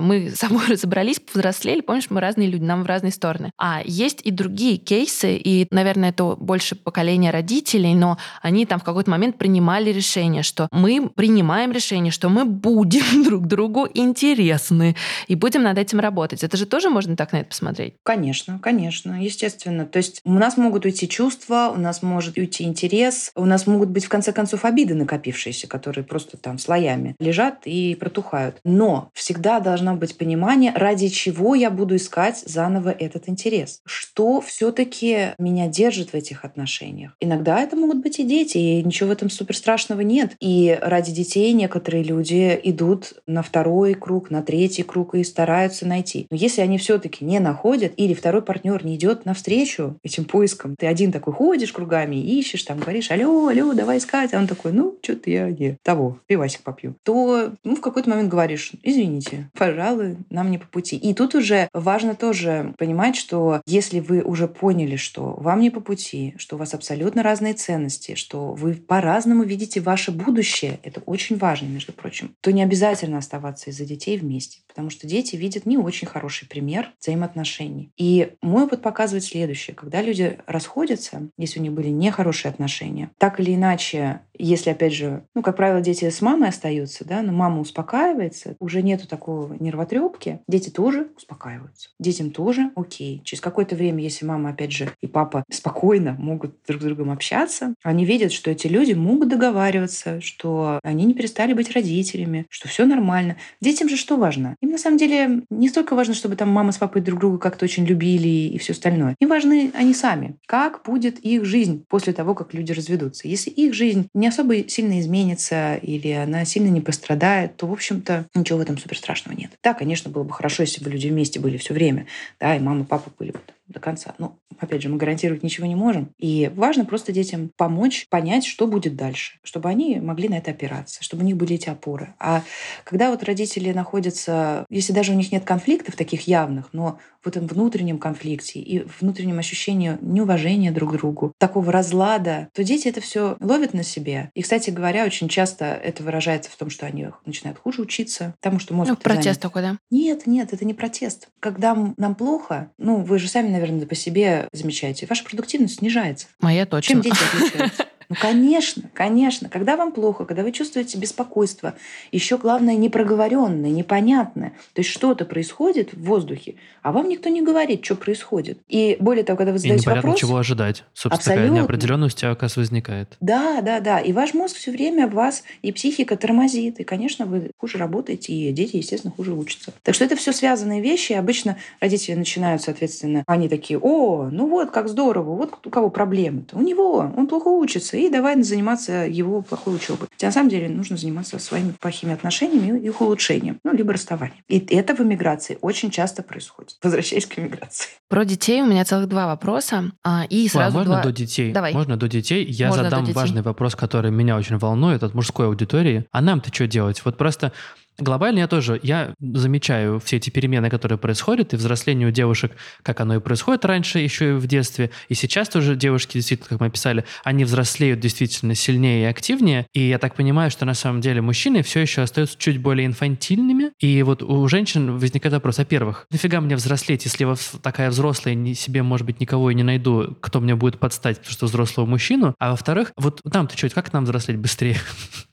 [0.00, 3.50] мы с собой разобрались, повзрослели, помнишь, мы разные люди, нам в разные стороны.
[3.58, 8.84] А есть и другие кейсы, и, наверное, это больше поколение родителей, но они там в
[8.84, 14.96] какой-то момент принимали решение, что мы принимаем решение, что мы будем друг другу интересны
[15.26, 16.42] и будем над этим работать.
[16.42, 17.94] Это же тоже можно так на это посмотреть?
[18.02, 19.86] Конечно, конечно, естественно.
[19.86, 23.90] То есть у нас могут уйти чувства, у нас может уйти интерес, у нас могут
[23.90, 28.56] быть в конце концов обиды накопившиеся, которые просто там слоями лежат и протухают.
[28.64, 33.80] Но всегда должно быть понимание, ради чего я буду искать заново этот интерес.
[33.86, 37.12] Что все-таки меня держит в этих отношениях.
[37.20, 40.32] Иногда это могут быть и дети, и ничего в этом супер страшного нет.
[40.40, 46.26] И ради детей некоторые люди идут на второй круг, на третий круг и стараются найти.
[46.30, 50.86] Но если они все-таки не находят, или второй партнер не идет навстречу этим поискам, ты
[50.86, 54.96] один такой ходишь кругами, ищешь, там говоришь, алло, алло, давай искать, а он такой, ну,
[55.02, 60.50] что-то я не того, пивасик попью, то ну, в какой-то момент говоришь, извините, пожалуй, нам
[60.50, 60.96] не по пути.
[60.96, 65.80] И тут уже важно тоже понимать, что если вы уже поняли, что вам не по
[65.80, 71.36] пути, что у вас абсолютно разные ценности, что вы по-разному видите ваше будущее, это очень
[71.36, 75.76] важно, между прочим, то не обязательно оставаться из-за детей вместе, потому что дети видят не
[75.76, 77.90] очень хороший пример взаимоотношений.
[77.96, 79.74] И мой опыт показывает следующее.
[79.74, 85.24] Когда люди расходятся, если у них были нехорошие отношения, так или иначе, если, опять же,
[85.34, 90.38] ну, как правило, дети с мамой остаются, да, но мама успокаивается, уже нету такого нервотрепки,
[90.46, 91.90] дети тоже успокаиваются.
[91.98, 93.20] Детям тоже окей.
[93.24, 97.74] Через какое-то время, если мама, опять же, и папа спокойно могут друг с другом общаться,
[97.82, 102.84] они видят, что эти люди могут договариваться, что они не перестали быть родителями, что все
[102.86, 103.36] нормально.
[103.60, 104.54] Детям же что важно?
[104.60, 107.64] Им на самом деле не столько важно, чтобы там мама с папой друг друга как-то
[107.64, 109.14] очень любили и все остальное.
[109.20, 110.36] Им важны они сами.
[110.46, 113.28] Как будет их жизнь после того, как люди разведутся?
[113.28, 118.26] Если их жизнь не особо сильно изменится или она сильно не пострадает, то, в общем-то,
[118.34, 119.50] ничего в этом супер страшного нет.
[119.62, 122.06] Да, конечно, было бы хорошо, если бы люди вместе были все время,
[122.40, 124.14] да, и мама, папа были бы до конца.
[124.18, 126.10] Но, опять же, мы гарантировать ничего не можем.
[126.18, 131.02] И важно просто детям помочь понять, что будет дальше, чтобы они могли на это опираться,
[131.02, 132.14] чтобы у них были эти опоры.
[132.18, 132.42] А
[132.84, 137.46] когда вот родители находятся, если даже у них нет конфликтов таких явных, но в этом
[137.46, 143.36] внутреннем конфликте и внутреннем ощущении неуважения друг к другу, такого разлада, то дети это все
[143.40, 144.30] ловят на себе.
[144.34, 148.60] И, кстати говоря, очень часто это выражается в том, что они начинают хуже учиться, потому
[148.60, 148.90] что мозг...
[148.90, 149.40] Ну, протест занят.
[149.40, 149.78] такой, да?
[149.90, 151.28] Нет, нет, это не протест.
[151.40, 156.26] Когда нам плохо, ну, вы же сами, наверное, по себе замечаете, ваша продуктивность снижается.
[156.40, 156.94] Моя точно.
[156.94, 157.86] Чем дети отличаются?
[158.08, 159.48] Ну, конечно, конечно.
[159.48, 161.74] Когда вам плохо, когда вы чувствуете беспокойство,
[162.10, 164.50] еще главное непроговоренное, непонятное.
[164.72, 168.58] То есть что-то происходит в воздухе, а вам никто не говорит, что происходит.
[168.68, 170.20] И более того, когда вы задаете и непонятно, вопрос...
[170.20, 170.84] чего ожидать.
[170.94, 171.46] Собственно, Абсолютно.
[171.46, 173.16] такая неопределенность, оказывается, возникает.
[173.20, 174.00] Да, да, да.
[174.00, 176.80] И ваш мозг все время вас и психика тормозит.
[176.80, 179.72] И, конечно, вы хуже работаете, и дети, естественно, хуже учатся.
[179.82, 181.12] Так что это все связанные вещи.
[181.12, 185.90] И обычно родители начинают, соответственно, они такие, о, ну вот, как здорово, вот у кого
[185.90, 186.56] проблемы-то.
[186.56, 190.08] У него, он плохо учится, и давай заниматься его плохой учебой.
[190.10, 194.42] Хотя на самом деле нужно заниматься своими плохими отношениями и их улучшением, ну, либо расставанием.
[194.48, 196.76] И это в эмиграции очень часто происходит.
[196.82, 197.88] Возвращаясь к эмиграции.
[198.08, 199.92] Про детей у меня целых два вопроса.
[200.04, 201.02] А, и сразу а можно два...
[201.02, 201.52] до детей?
[201.52, 201.72] Давай.
[201.72, 202.44] Можно до детей?
[202.44, 203.14] Я Можно задам детей.
[203.14, 206.06] важный вопрос, который меня очень волнует от мужской аудитории.
[206.12, 207.02] А нам-то что делать?
[207.04, 207.52] Вот просто
[207.98, 213.00] Глобально я тоже, я замечаю все эти перемены, которые происходят, и взросление у девушек, как
[213.00, 216.66] оно и происходит раньше, еще и в детстве, и сейчас тоже девушки, действительно, как мы
[216.66, 221.22] описали, они взрослеют действительно сильнее и активнее, и я так понимаю, что на самом деле
[221.22, 226.40] мужчины все еще остаются чуть более инфантильными, и вот у женщин возникает вопрос, во-первых, нафига
[226.40, 230.40] мне взрослеть, если я такая взрослая, не, себе, может быть, никого и не найду, кто
[230.40, 234.36] мне будет подстать, потому что взрослого мужчину, а во-вторых, вот нам-то что, как нам взрослеть
[234.36, 234.76] быстрее?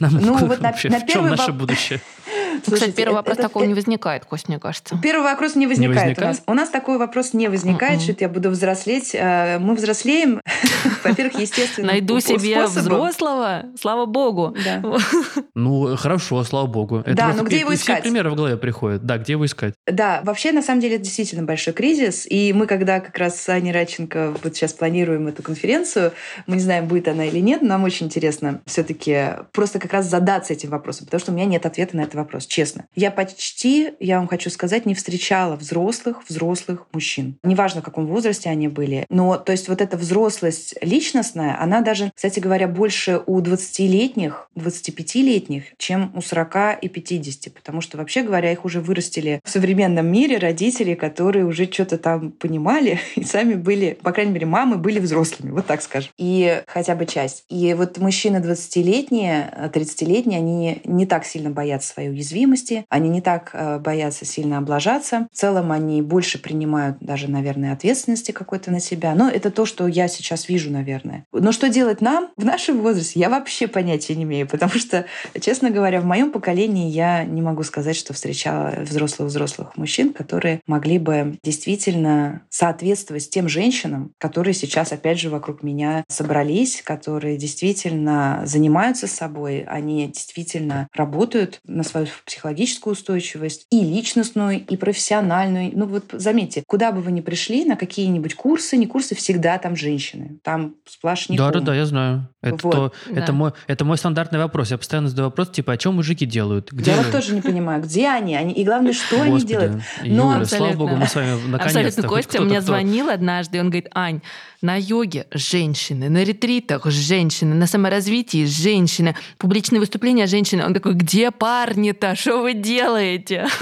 [0.00, 2.00] Нам Ну, вот на- вообще, на в чем первый наше воп- будущее?
[2.50, 4.98] Ну, кстати, Слушайте, первый это- вопрос это- такого не возникает, Кость, мне кажется.
[5.02, 6.18] Первый вопрос не возникает, возникает?
[6.18, 6.42] у нас.
[6.46, 8.02] У нас такой вопрос не возникает, Мгм.
[8.02, 9.10] что это я буду взрослеть.
[9.14, 10.40] Э, Мы взрослеем,
[11.04, 11.88] во-первых, естественно.
[11.88, 14.54] Найду себе взрослого, слава богу.
[14.64, 14.82] Да.
[15.54, 16.98] Ну, хорошо, слава богу.
[17.00, 18.02] Это Да, просто но где его все искать?
[18.02, 19.04] примеры в голове приходят.
[19.04, 19.74] Да, где его искать?
[19.86, 22.26] Да, вообще, на самом деле, это действительно большой кризис.
[22.30, 26.12] И мы, когда как раз с Аней Радченко вот сейчас планируем эту конференцию,
[26.46, 30.06] мы не знаем, будет она или нет, нам очень интересно все таки просто как раз
[30.06, 32.86] задаться этим вопросом, потому что у меня нет ответа на этот вопрос, честно.
[32.94, 37.36] Я почти, я вам хочу сказать, не встречала взрослых, взрослых мужчин.
[37.42, 39.06] Неважно, в каком возрасте они были.
[39.08, 45.64] Но, то есть, вот эта взрослость личностная, она даже, кстати говоря, больше у 20-летних, 25-летних,
[45.78, 47.52] чем у 40 и 50.
[47.54, 52.32] Потому что, вообще говоря, их уже вырастили в современном мире родители, которые уже что-то там
[52.32, 56.10] понимали и сами были, по крайней мере, мамы были взрослыми, вот так скажем.
[56.18, 57.44] И хотя бы часть.
[57.48, 63.50] И вот мужчины 20-летние, 30-летние, они не так сильно боятся своей уязвимости, они не так
[63.52, 65.28] э, боятся сильно облажаться.
[65.32, 69.14] В целом они больше принимают даже, наверное, ответственности какой-то на себя.
[69.14, 71.24] Но это то, что я сейчас вижу, наверное.
[71.32, 75.06] Но что делать нам в нашем возрасте, я вообще понятия не имею, потому что,
[75.40, 80.98] честно говоря, в моем поколении я не могу сказать, что встречала взрослых-взрослых мужчин, которые могли
[80.98, 89.06] бы действительно соответствовать тем женщинам, которые сейчас, опять же, вокруг меня собрались, которые действительно занимаются
[89.06, 95.70] собой, они действительно работают на свою психологическую устойчивость и личностную, и профессиональную.
[95.74, 99.76] Ну вот заметьте, куда бы вы ни пришли, на какие-нибудь курсы, не курсы, всегда там
[99.76, 100.38] женщины.
[100.42, 101.46] Там сплошняком.
[101.46, 102.28] Да, да, да, я знаю.
[102.42, 102.72] Это, Вот.
[102.74, 103.20] то, Да.
[103.20, 104.70] это, мой, это мой стандартный вопрос.
[104.70, 106.70] Я постоянно задаю вопрос, типа, о чем мужики делают?
[106.72, 107.02] Где Я вы?
[107.04, 109.82] вот тоже не понимаю, где они, они и главное, что они Господи, делают.
[110.02, 110.76] Юля, Но слава абсолютно.
[110.78, 112.08] богу, мы с вами наконец-то Абсолютно.
[112.08, 114.20] Костя мне звонил однажды, и он говорит, Ань,
[114.62, 120.64] на йоге женщины, на ретритах женщины, на саморазвитии женщины, публичные выступления женщины.
[120.64, 122.14] Он такой, где парни-то?
[122.16, 123.46] Что вы делаете?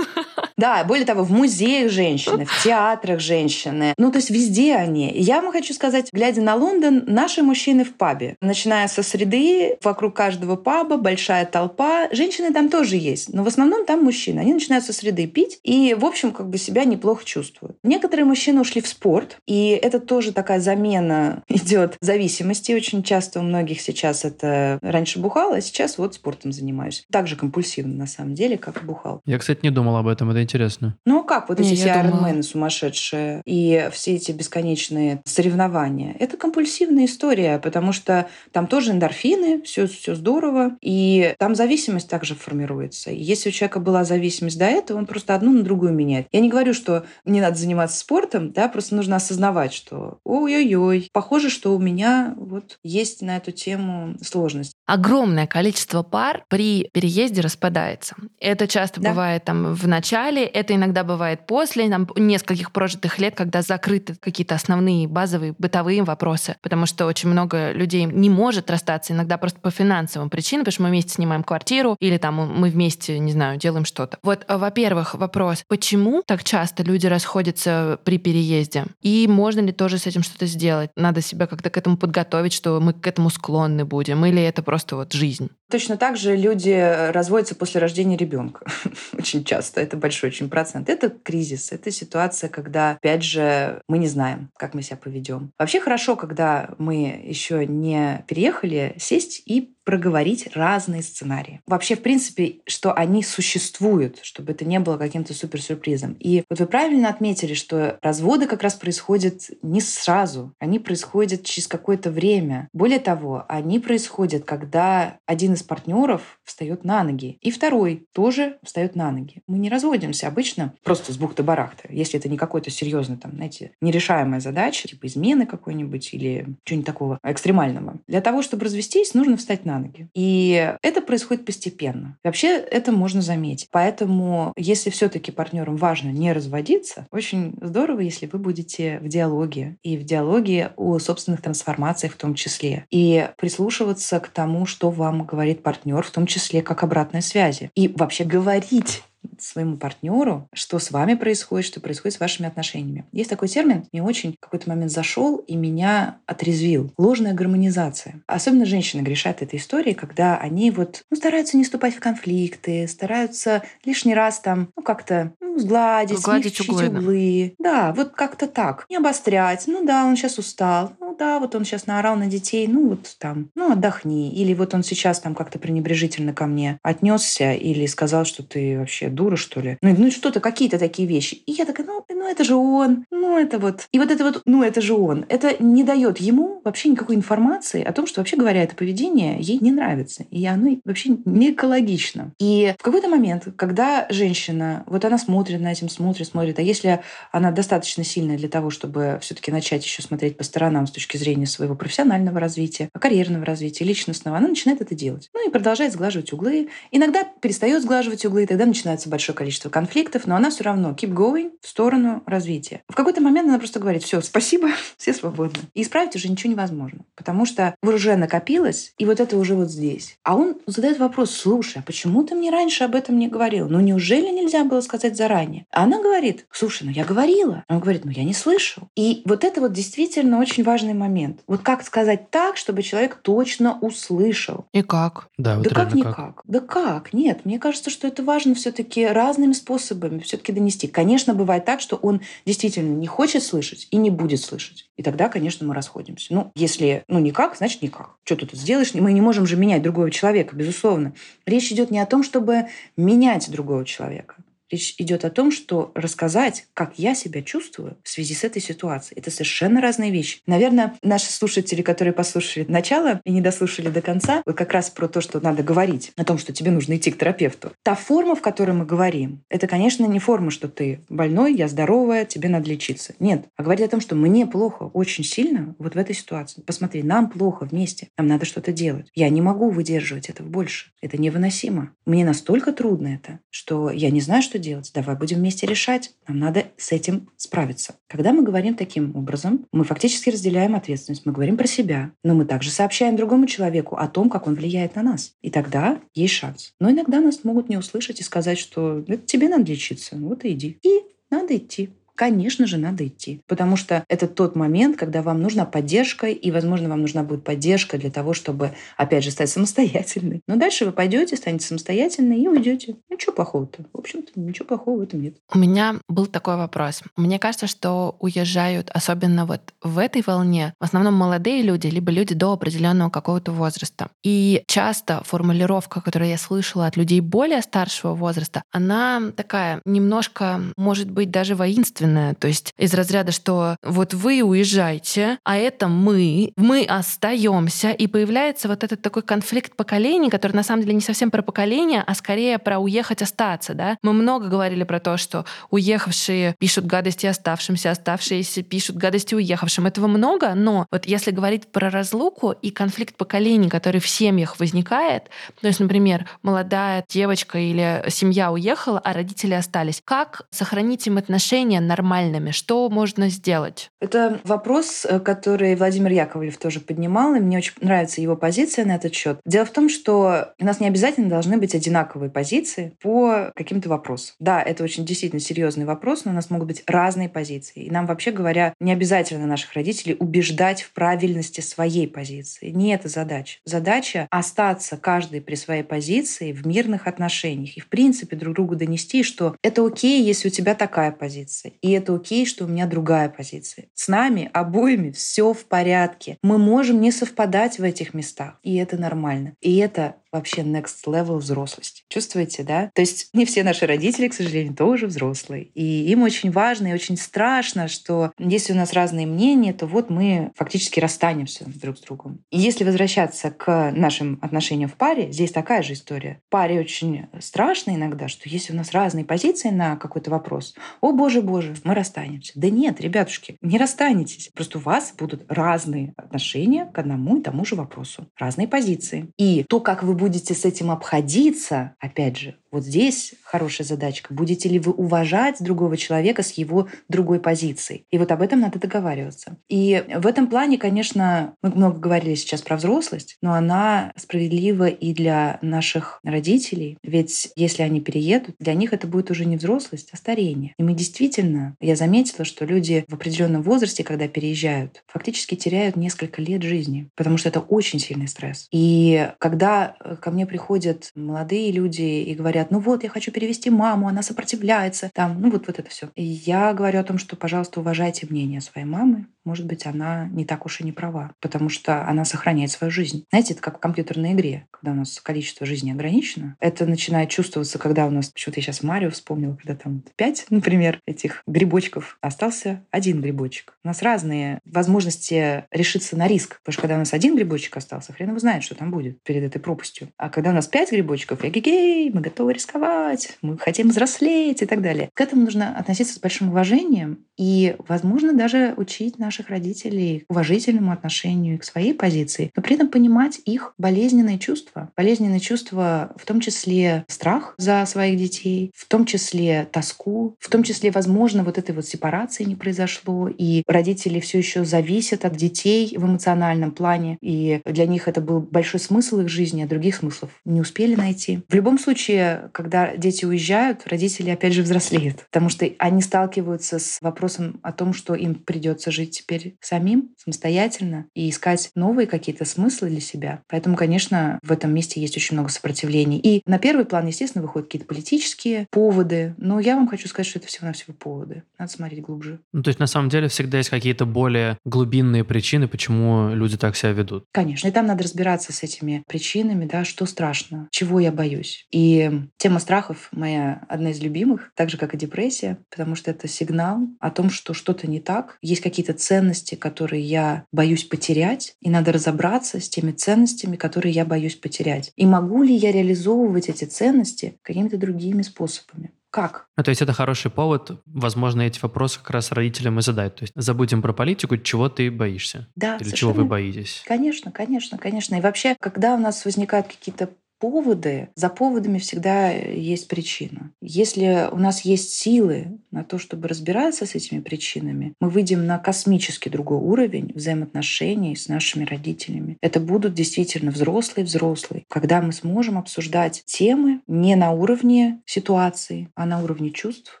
[0.58, 3.94] Да, более того, в музеях женщины, в театрах женщины.
[3.98, 5.10] Ну, то есть везде они.
[5.12, 8.36] Я вам хочу сказать, глядя на Лондон, наши мужчины в пабе.
[8.40, 12.08] Начиная со среды, вокруг каждого паба большая толпа.
[12.12, 14.38] Женщины там тоже есть, но в основном там мужчины.
[14.38, 17.76] Они начинают со среды пить и, в общем, как бы себя неплохо чувствуют.
[17.82, 20.81] Некоторые мужчины ушли в спорт, и это тоже такая замена
[21.48, 22.72] идет зависимости.
[22.72, 27.04] Очень часто у многих сейчас это раньше бухал, а сейчас вот спортом занимаюсь.
[27.10, 29.20] Так же компульсивно, на самом деле, как и бухал.
[29.26, 30.96] Я, кстати, не думал об этом, это интересно.
[31.06, 32.00] Ну а как вот Не, эти думала.
[32.00, 36.16] айронмены сумасшедшие и все эти бесконечные соревнования?
[36.18, 42.34] Это компульсивная история, потому что там тоже эндорфины, все, все здорово, и там зависимость также
[42.34, 43.10] формируется.
[43.10, 46.26] И если у человека была зависимость до этого, он просто одну на другую меняет.
[46.32, 50.71] Я не говорю, что не надо заниматься спортом, да, просто нужно осознавать, что ой-ой-ой,
[51.12, 54.72] похоже, что у меня вот есть на эту тему сложность.
[54.86, 58.16] Огромное количество пар при переезде распадается.
[58.40, 59.10] Это часто Да.
[59.10, 64.54] бывает там в начале, это иногда бывает после там, нескольких прожитых лет, когда закрыты какие-то
[64.54, 69.70] основные базовые бытовые вопросы, потому что очень много людей не может расстаться, иногда просто по
[69.70, 73.84] финансовым причинам, потому что мы вместе снимаем квартиру или там мы вместе, не знаю, делаем
[73.84, 74.18] что-то.
[74.22, 78.84] Вот, а, во-первых, вопрос, почему так часто люди расходятся при переезде?
[79.02, 80.61] И можно ли тоже с этим что-то сделать?
[80.96, 84.96] Надо себя как-то к этому подготовить, что мы к этому склонны будем, или это просто
[84.96, 85.50] вот жизнь?
[85.72, 88.66] Точно так же люди разводятся после рождения ребенка.
[89.18, 89.80] Очень часто.
[89.80, 90.90] Это большой очень процент.
[90.90, 91.72] Это кризис.
[91.72, 95.50] Это ситуация, когда, опять же, мы не знаем, как мы себя поведем.
[95.58, 101.60] Вообще хорошо, когда мы еще не переехали, сесть и проговорить разные сценарии.
[101.66, 106.16] Вообще, в принципе, что они существуют, чтобы это не было каким-то суперсюрпризом.
[106.20, 111.66] И вот вы правильно отметили, что разводы как раз происходят не сразу, они происходят через
[111.66, 112.68] какое-то время.
[112.72, 118.96] Более того, они происходят, когда один из партнеров встает на ноги, и второй тоже встает
[118.96, 119.42] на ноги.
[119.46, 124.40] Мы не разводимся обычно просто с бухты-барахты, если это не какой-то серьезный, там, знаете, нерешаемая
[124.40, 128.00] задача, типа измены какой-нибудь или чего-нибудь такого экстремального.
[128.06, 130.08] Для того, чтобы развестись, нужно встать на ноги.
[130.14, 132.18] И это происходит постепенно.
[132.24, 133.68] Вообще это можно заметить.
[133.70, 139.96] Поэтому, если все-таки партнерам важно не разводиться, очень здорово, если вы будете в диалоге и
[139.96, 142.86] в диалоге о собственных трансформациях в том числе.
[142.90, 147.70] И прислушиваться к тому, что вам говорит партнер, в том числе как обратной связи.
[147.74, 149.02] И вообще говорить
[149.38, 153.04] своему партнеру, что с вами происходит, что происходит с вашими отношениями.
[153.12, 156.92] Есть такой термин, мне очень в какой-то момент зашел и меня отрезвил.
[156.98, 158.22] Ложная гармонизация.
[158.26, 163.62] Особенно женщины грешат этой историей, когда они вот ну, стараются не вступать в конфликты, стараются
[163.84, 166.88] лишний раз там ну, как-то ну, сгладить, Сгладить углы.
[166.88, 167.54] углы.
[167.58, 168.86] Да, вот как-то так.
[168.88, 169.64] Не обострять.
[169.66, 170.92] Ну да, он сейчас устал.
[171.00, 172.66] Ну да, вот он сейчас наорал на детей.
[172.66, 174.32] Ну вот там, ну отдохни.
[174.32, 179.08] Или вот он сейчас там как-то пренебрежительно ко мне отнесся или сказал, что ты вообще
[179.12, 179.78] дура, что ли.
[179.82, 181.34] Ну, ну что-то, какие-то такие вещи.
[181.46, 183.04] И я такая, ну, ну это же он.
[183.10, 183.86] Ну это вот.
[183.92, 185.24] И вот это вот, ну это же он.
[185.28, 189.58] Это не дает ему вообще никакой информации о том, что вообще говоря, это поведение ей
[189.60, 190.24] не нравится.
[190.30, 192.32] И оно вообще не экологично.
[192.38, 197.00] И в какой-то момент, когда женщина, вот она смотрит на этим, смотрит, смотрит, а если
[197.30, 201.46] она достаточно сильная для того, чтобы все-таки начать еще смотреть по сторонам с точки зрения
[201.46, 205.28] своего профессионального развития, карьерного развития, личностного, она начинает это делать.
[205.34, 206.68] Ну и продолжает сглаживать углы.
[206.90, 208.64] Иногда перестает сглаживать углы, и тогда
[209.02, 212.82] начинается большое количество конфликтов, но она все равно keep going в сторону развития.
[212.88, 215.60] В какой-то момент она просто говорит, все, спасибо, все свободны.
[215.74, 220.16] И исправить уже ничего невозможно, потому что уже накопилось, и вот это уже вот здесь.
[220.22, 223.68] А он задает вопрос, слушай, а почему ты мне раньше об этом не говорил?
[223.68, 225.66] Ну неужели нельзя было сказать заранее?
[225.70, 227.64] А она говорит, слушай, ну я говорила.
[227.68, 228.88] Он говорит, ну я не слышал.
[228.96, 231.40] И вот это вот действительно очень важный момент.
[231.46, 234.66] Вот как сказать так, чтобы человек точно услышал?
[234.72, 235.28] И как?
[235.38, 236.42] Да, вот да как никак?
[236.44, 237.12] Да как?
[237.12, 240.86] Нет, мне кажется, что это важно все-таки разными способами все-таки донести.
[240.86, 244.88] Конечно, бывает так, что он действительно не хочет слышать и не будет слышать.
[244.96, 246.34] И тогда, конечно, мы расходимся.
[246.34, 248.16] Ну, если ну никак, значит никак.
[248.24, 248.94] Что ты тут сделаешь?
[248.94, 251.14] Мы не можем же менять другого человека, безусловно.
[251.46, 254.36] Речь идет не о том, чтобы менять другого человека.
[254.72, 259.20] Речь идет о том, что рассказать, как я себя чувствую в связи с этой ситуацией.
[259.20, 260.40] Это совершенно разные вещи.
[260.46, 265.08] Наверное, наши слушатели, которые послушали начало и не дослушали до конца, вот как раз про
[265.08, 267.72] то, что надо говорить, о том, что тебе нужно идти к терапевту.
[267.82, 272.24] Та форма, в которой мы говорим, это, конечно, не форма, что ты больной, я здоровая,
[272.24, 273.14] тебе надо лечиться.
[273.18, 273.44] Нет.
[273.56, 276.62] А говорить о том, что мне плохо очень сильно вот в этой ситуации.
[276.62, 279.10] Посмотри, нам плохо вместе, нам надо что-то делать.
[279.14, 280.92] Я не могу выдерживать этого больше.
[281.02, 281.92] Это невыносимо.
[282.06, 284.90] Мне настолько трудно это, что я не знаю, что делать.
[284.94, 286.12] Давай будем вместе решать.
[286.26, 287.96] Нам надо с этим справиться.
[288.08, 291.26] Когда мы говорим таким образом, мы фактически разделяем ответственность.
[291.26, 294.94] Мы говорим про себя, но мы также сообщаем другому человеку о том, как он влияет
[294.96, 295.34] на нас.
[295.42, 296.72] И тогда есть шанс.
[296.80, 300.16] Но иногда нас могут не услышать и сказать, что это тебе надо лечиться.
[300.16, 300.78] Вот и иди.
[300.82, 301.90] И надо идти
[302.22, 303.40] конечно же, надо идти.
[303.48, 307.98] Потому что это тот момент, когда вам нужна поддержка, и, возможно, вам нужна будет поддержка
[307.98, 310.40] для того, чтобы, опять же, стать самостоятельной.
[310.46, 312.94] Но дальше вы пойдете, станете самостоятельной и уйдете.
[313.10, 313.86] Ничего плохого-то.
[313.92, 315.34] В общем-то, ничего плохого в этом нет.
[315.52, 317.02] У меня был такой вопрос.
[317.16, 322.36] Мне кажется, что уезжают, особенно вот в этой волне, в основном молодые люди, либо люди
[322.36, 324.10] до определенного какого-то возраста.
[324.22, 331.10] И часто формулировка, которую я слышала от людей более старшего возраста, она такая немножко, может
[331.10, 332.34] быть, даже воинственная собственное.
[332.34, 338.68] То есть из разряда, что вот вы уезжаете, а это мы, мы остаемся, и появляется
[338.68, 342.58] вот этот такой конфликт поколений, который на самом деле не совсем про поколение, а скорее
[342.58, 343.74] про уехать, остаться.
[343.74, 343.96] Да?
[344.02, 349.86] Мы много говорили про то, что уехавшие пишут гадости оставшимся, оставшиеся пишут гадости уехавшим.
[349.86, 355.24] Этого много, но вот если говорить про разлуку и конфликт поколений, который в семьях возникает,
[355.60, 361.80] то есть, например, молодая девочка или семья уехала, а родители остались, как сохранить им отношения
[361.92, 362.52] нормальными?
[362.52, 363.90] Что можно сделать?
[364.00, 368.96] Это вопрос, э, который Владимир Яковлев тоже поднимал, и мне очень нравится его позиция на
[368.96, 369.38] этот счет.
[369.44, 374.34] Дело в том, что у нас не обязательно должны быть одинаковые позиции по каким-то вопросам.
[374.38, 377.84] Да, это очень действительно серьезный вопрос, но у нас могут быть разные позиции.
[377.84, 382.70] И нам, вообще говоря, не обязательно наших родителей убеждать в правильности своей позиции.
[382.70, 383.58] Не это задача.
[383.66, 389.22] Задача остаться каждый при своей позиции в мирных отношениях и, в принципе, друг другу донести,
[389.22, 393.28] что это окей, если у тебя такая позиция И это окей, что у меня другая
[393.28, 393.88] позиция.
[393.94, 396.38] С нами обоими все в порядке.
[396.42, 398.58] Мы можем не совпадать в этих местах.
[398.62, 399.56] И это нормально.
[399.60, 402.02] И это вообще next level взрослости.
[402.08, 402.90] Чувствуете, да?
[402.94, 405.64] То есть не все наши родители, к сожалению, тоже взрослые.
[405.64, 410.10] И им очень важно и очень страшно, что если у нас разные мнения, то вот
[410.10, 412.40] мы фактически расстанемся друг с другом.
[412.50, 416.40] И если возвращаться к нашим отношениям в паре, здесь такая же история.
[416.46, 421.12] В паре очень страшно иногда, что если у нас разные позиции на какой-то вопрос, о
[421.12, 422.52] боже, боже, мы расстанемся.
[422.54, 424.50] Да нет, ребятушки, не расстанетесь.
[424.54, 429.28] Просто у вас будут разные отношения к одному и тому же вопросу, разные позиции.
[429.36, 434.32] И то, как вы будете с этим обходиться, опять же, вот здесь хорошая задачка.
[434.32, 438.06] Будете ли вы уважать другого человека с его другой позицией?
[438.10, 439.58] И вот об этом надо договариваться.
[439.68, 445.12] И в этом плане, конечно, мы много говорили сейчас про взрослость, но она справедлива и
[445.12, 446.96] для наших родителей.
[447.02, 450.72] Ведь если они переедут, для них это будет уже не взрослость, а старение.
[450.78, 456.40] И мы действительно, я заметила, что люди в определенном возрасте, когда переезжают, фактически теряют несколько
[456.40, 458.68] лет жизни, потому что это очень сильный стресс.
[458.72, 463.70] И когда ко мне приходят молодые люди и говорят, говорят, ну вот, я хочу перевести
[463.70, 466.10] маму, она сопротивляется, там, ну вот, вот это все.
[466.14, 470.44] И я говорю о том, что, пожалуйста, уважайте мнение своей мамы, может быть, она не
[470.44, 473.24] так уж и не права, потому что она сохраняет свою жизнь.
[473.30, 476.56] Знаете, это как в компьютерной игре, когда у нас количество жизни ограничено.
[476.60, 481.00] Это начинает чувствоваться, когда у нас, почему-то я сейчас Марио вспомнила, когда там пять, например,
[481.06, 483.76] этих грибочков, остался один грибочек.
[483.84, 488.12] У нас разные возможности решиться на риск, потому что когда у нас один грибочек остался,
[488.12, 490.08] хрен его знает, что там будет перед этой пропастью.
[490.16, 494.82] А когда у нас пять грибочков, эгегей, мы готовы рисковать, мы хотим взрослеть и так
[494.82, 495.10] далее.
[495.14, 500.92] К этому нужно относиться с большим уважением и, возможно, даже учить наш наших родителей уважительному
[500.92, 504.90] отношению к своей позиции, но при этом понимать их болезненные чувства.
[504.94, 510.64] Болезненные чувства в том числе страх за своих детей, в том числе тоску, в том
[510.64, 515.94] числе, возможно, вот этой вот сепарации не произошло, и родители все еще зависят от детей
[515.96, 520.28] в эмоциональном плане, и для них это был большой смысл их жизни, а других смыслов
[520.44, 521.40] не успели найти.
[521.48, 526.98] В любом случае, когда дети уезжают, родители опять же взрослеют, потому что они сталкиваются с
[527.00, 527.31] вопросом
[527.62, 533.00] о том, что им придется жить теперь самим, самостоятельно, и искать новые какие-то смыслы для
[533.00, 533.42] себя.
[533.48, 536.18] Поэтому, конечно, в этом месте есть очень много сопротивлений.
[536.18, 540.38] И на первый план, естественно, выходят какие-то политические поводы, но я вам хочу сказать, что
[540.38, 541.42] это всего-навсего поводы.
[541.58, 542.40] Надо смотреть глубже.
[542.52, 546.76] Ну, то есть, на самом деле, всегда есть какие-то более глубинные причины, почему люди так
[546.76, 547.24] себя ведут.
[547.32, 551.66] Конечно, и там надо разбираться с этими причинами, да, что страшно, чего я боюсь.
[551.70, 556.28] И тема страхов моя одна из любимых, так же, как и депрессия, потому что это
[556.28, 561.70] сигнал о том, что что-то не так, есть какие-то ценности, которые я боюсь потерять, и
[561.70, 564.92] надо разобраться с теми ценностями, которые я боюсь потерять.
[564.96, 568.92] И могу ли я реализовывать эти ценности какими-то другими способами?
[569.12, 569.46] Как?
[569.58, 573.16] Ну, то есть это хороший повод, возможно, эти вопросы как раз родителям и задать.
[573.16, 575.48] То есть забудем про политику, чего ты боишься?
[575.54, 576.82] Да, Или чего вы боитесь?
[576.86, 578.14] Конечно, конечно, конечно.
[578.14, 580.08] И вообще, когда у нас возникают какие-то
[580.42, 583.52] поводы, за поводами всегда есть причина.
[583.60, 588.58] Если у нас есть силы на то, чтобы разбираться с этими причинами, мы выйдем на
[588.58, 592.38] космически другой уровень взаимоотношений с нашими родителями.
[592.40, 599.22] Это будут действительно взрослые-взрослые, когда мы сможем обсуждать темы не на уровне ситуации, а на
[599.22, 600.00] уровне чувств,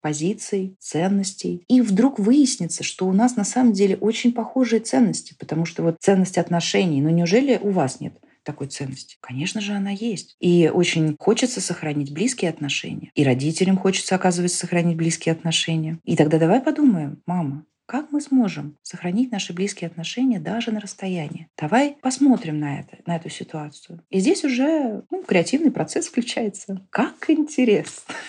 [0.00, 1.66] позиций, ценностей.
[1.68, 5.96] И вдруг выяснится, что у нас на самом деле очень похожие ценности, потому что вот
[6.00, 8.14] ценность отношений, ну неужели у вас нет?
[8.50, 9.16] Такой ценности?
[9.20, 10.36] Конечно же, она есть.
[10.40, 13.10] И очень хочется сохранить близкие отношения.
[13.14, 15.98] И родителям хочется, оказывается, сохранить близкие отношения.
[16.04, 21.48] И тогда давай подумаем, мама, как мы сможем сохранить наши близкие отношения даже на расстоянии?
[21.56, 24.02] Давай посмотрим на это, на эту ситуацию.
[24.10, 26.86] И здесь уже ну, креативный процесс включается.
[26.90, 28.14] Как интересно.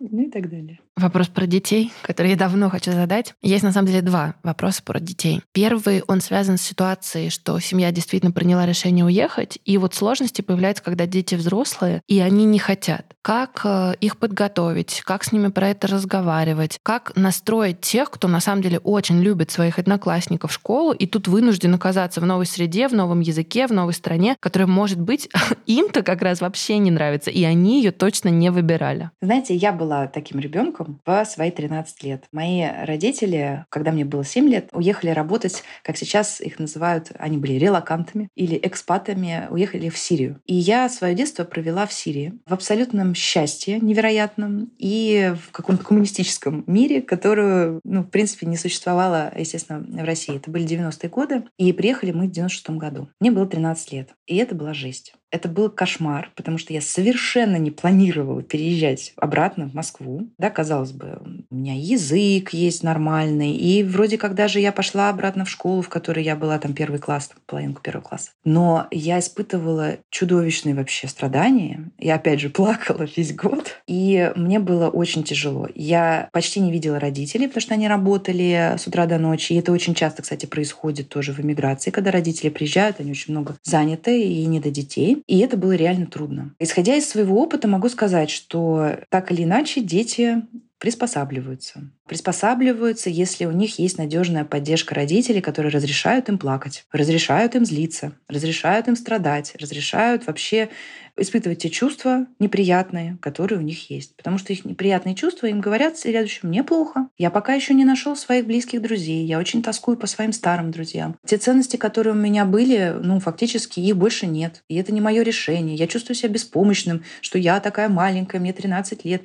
[0.00, 0.78] Ну и так далее.
[0.98, 3.34] Вопрос про детей, который я давно хочу задать.
[3.40, 5.42] Есть на самом деле два вопроса про детей.
[5.52, 10.82] Первый, он связан с ситуацией, что семья действительно приняла решение уехать, и вот сложности появляются,
[10.82, 13.14] когда дети взрослые, и они не хотят.
[13.22, 18.40] Как э, их подготовить, как с ними про это разговаривать, как настроить тех, кто на
[18.40, 22.88] самом деле очень любит своих одноклассников в школу, и тут вынужден оказаться в новой среде,
[22.88, 25.28] в новом языке, в новой стране, которая, может быть,
[25.66, 29.10] им-то как раз вообще не нравится, и они ее точно не выбирали.
[29.20, 32.24] Знаете, я была таким ребенком, в свои 13 лет.
[32.32, 37.54] Мои родители, когда мне было 7 лет, уехали работать, как сейчас их называют, они были
[37.54, 40.40] релакантами или экспатами, уехали в Сирию.
[40.46, 46.64] И я свое детство провела в Сирии в абсолютном счастье невероятном и в каком-то коммунистическом
[46.66, 50.36] мире, которую, ну, в принципе, не существовало, естественно, в России.
[50.36, 53.08] Это были 90-е годы, и приехали мы в 96 году.
[53.20, 55.14] Мне было 13 лет, и это была жесть.
[55.30, 60.28] Это был кошмар, потому что я совершенно не планировала переезжать обратно в Москву.
[60.38, 61.20] Да, казалось бы,
[61.50, 63.52] у меня язык есть нормальный.
[63.52, 66.98] И вроде как даже я пошла обратно в школу, в которой я была там первый
[66.98, 68.30] класс, там, половинку первого класса.
[68.44, 71.90] Но я испытывала чудовищные вообще страдания.
[71.98, 73.82] Я опять же плакала весь год.
[73.86, 75.68] И мне было очень тяжело.
[75.74, 79.52] Я почти не видела родителей, потому что они работали с утра до ночи.
[79.52, 83.56] И это очень часто, кстати, происходит тоже в эмиграции, когда родители приезжают, они очень много
[83.62, 85.17] заняты и не до детей.
[85.26, 86.54] И это было реально трудно.
[86.58, 90.42] Исходя из своего опыта, могу сказать, что так или иначе дети
[90.78, 91.90] приспосабливаются.
[92.06, 98.12] Приспосабливаются, если у них есть надежная поддержка родителей, которые разрешают им плакать, разрешают им злиться,
[98.28, 100.70] разрешают им страдать, разрешают вообще
[101.16, 104.16] испытывать те чувства неприятные, которые у них есть.
[104.16, 107.84] Потому что их неприятные чувства им говорят в следующем «мне плохо, я пока еще не
[107.84, 111.16] нашел своих близких друзей, я очень тоскую по своим старым друзьям.
[111.26, 114.62] Те ценности, которые у меня были, ну, фактически их больше нет.
[114.68, 115.76] И это не мое решение.
[115.76, 119.22] Я чувствую себя беспомощным, что я такая маленькая, мне 13 лет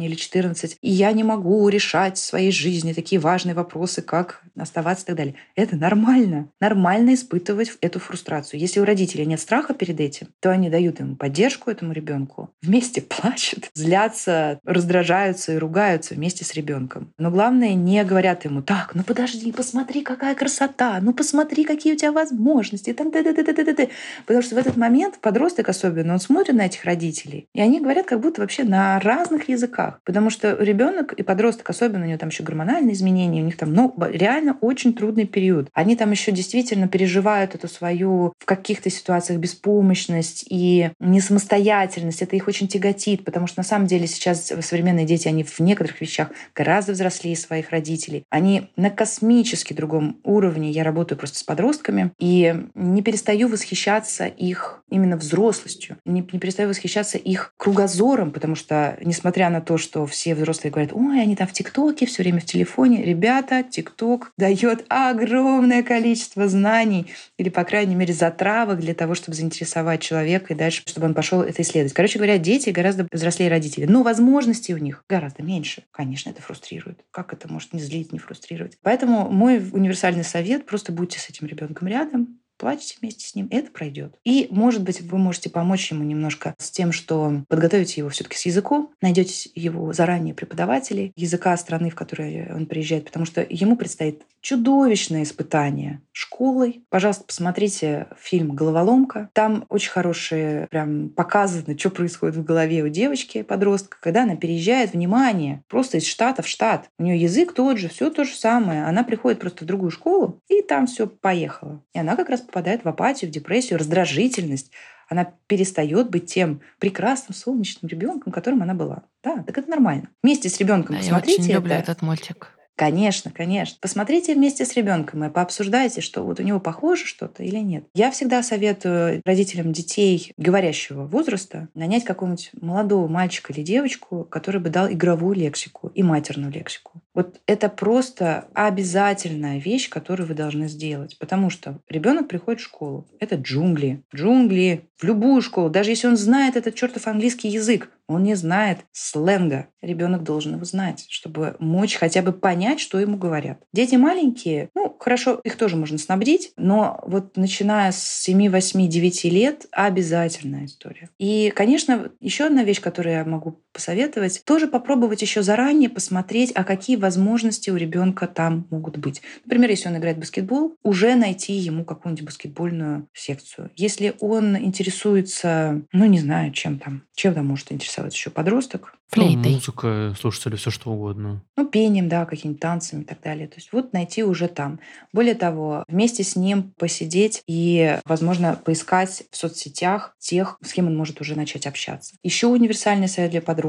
[0.00, 5.04] или 14, и я не могу решать в своей жизни такие важные вопросы, как оставаться
[5.04, 5.34] и так далее.
[5.56, 6.48] Это нормально.
[6.60, 8.60] Нормально испытывать эту фрустрацию.
[8.60, 13.02] Если у родителей нет страха перед этим, то они дают ему поддержку этому ребенку, вместе
[13.02, 17.12] плачут, злятся, раздражаются и ругаются вместе с ребенком.
[17.18, 21.96] Но главное, не говорят ему, так, ну подожди, посмотри, какая красота, ну посмотри, какие у
[21.96, 23.90] тебя возможности, там, т -т -т -т -т -т.
[24.26, 28.06] потому что в этот момент подросток особенно, он смотрит на этих родителей, и они говорят
[28.06, 30.00] как будто вообще на разных языках языках.
[30.04, 33.72] Потому что ребенок и подросток, особенно у него там еще гормональные изменения, у них там
[33.72, 35.68] ну, реально очень трудный период.
[35.72, 42.22] Они там еще действительно переживают эту свою в каких-то ситуациях беспомощность и несамостоятельность.
[42.22, 46.00] Это их очень тяготит, потому что на самом деле сейчас современные дети, они в некоторых
[46.00, 48.24] вещах гораздо взрослее своих родителей.
[48.30, 50.70] Они на космически другом уровне.
[50.70, 55.96] Я работаю просто с подростками и не перестаю восхищаться их именно взрослостью.
[56.04, 60.70] Не, не перестаю восхищаться их кругозором, потому что, несмотря на то, то, что все взрослые
[60.70, 63.02] говорят, ой, они там в ТикТоке, все время в телефоне.
[63.02, 67.06] Ребята, ТикТок дает огромное количество знаний
[67.38, 71.40] или, по крайней мере, затравок для того, чтобы заинтересовать человека и дальше, чтобы он пошел
[71.40, 71.94] это исследовать.
[71.94, 75.84] Короче говоря, дети гораздо взрослее родителей, но возможностей у них гораздо меньше.
[75.90, 77.00] Конечно, это фрустрирует.
[77.10, 78.76] Как это может не злить, не фрустрировать?
[78.82, 83.72] Поэтому мой универсальный совет— просто будьте с этим ребенком рядом, плачете вместе с ним, это
[83.72, 84.14] пройдет.
[84.24, 88.46] И, может быть, вы можете помочь ему немножко с тем, что подготовите его все-таки с
[88.46, 94.22] языком, найдете его заранее преподавателей языка страны, в которой он приезжает, потому что ему предстоит
[94.42, 96.84] чудовищное испытание школой.
[96.90, 99.30] Пожалуйста, посмотрите фильм «Головоломка».
[99.32, 104.92] Там очень хорошие, прям показано, что происходит в голове у девочки, подростка, когда она переезжает,
[104.92, 106.90] внимание, просто из штата в штат.
[106.98, 108.84] У нее язык тот же, все то же самое.
[108.84, 111.82] Она приходит просто в другую школу, и там все поехало.
[111.94, 114.72] И она как раз попадает в апатию, в депрессию, раздражительность.
[115.08, 119.02] Она перестает быть тем прекрасным солнечным ребенком, которым она была.
[119.22, 120.08] Да, так это нормально.
[120.22, 121.36] Вместе с ребенком да, посмотрите.
[121.36, 121.82] Я очень люблю это.
[121.82, 122.58] этот мультик.
[122.76, 123.76] Конечно, конечно.
[123.80, 127.84] Посмотрите вместе с ребенком и пообсуждайте, что вот у него похоже что-то или нет.
[127.94, 134.70] Я всегда советую родителям детей говорящего возраста нанять какого-нибудь молодого мальчика или девочку, который бы
[134.70, 137.02] дал игровую лексику и матерную лексику.
[137.14, 141.18] Вот это просто обязательная вещь, которую вы должны сделать.
[141.18, 143.06] Потому что ребенок приходит в школу.
[143.20, 144.02] Это джунгли.
[144.14, 144.88] Джунгли.
[144.98, 145.68] В любую школу.
[145.68, 149.68] Даже если он знает этот чертов английский язык, он не знает сленга.
[149.80, 153.62] Ребенок должен его знать, чтобы мочь хотя бы понять, что ему говорят.
[153.72, 159.24] Дети маленькие, ну, хорошо, их тоже можно снабдить, но вот начиная с 7, 8, 9
[159.24, 161.08] лет обязательная история.
[161.18, 166.64] И, конечно, еще одна вещь, которую я могу посоветовать, тоже попробовать еще заранее посмотреть, а
[166.64, 169.22] какие возможности у ребенка там могут быть.
[169.44, 173.70] Например, если он играет в баскетбол, уже найти ему какую-нибудь баскетбольную секцию.
[173.76, 179.36] Если он интересуется, ну, не знаю, чем там, чем там может интересоваться еще подросток, ну,
[179.36, 181.42] музыка, слушать или все что угодно.
[181.56, 183.46] Ну, пением, да, какими-то танцами и так далее.
[183.46, 184.80] То есть вот найти уже там.
[185.12, 190.96] Более того, вместе с ним посидеть и, возможно, поискать в соцсетях тех, с кем он
[190.96, 192.14] может уже начать общаться.
[192.22, 193.61] Еще универсальный совет для подростков.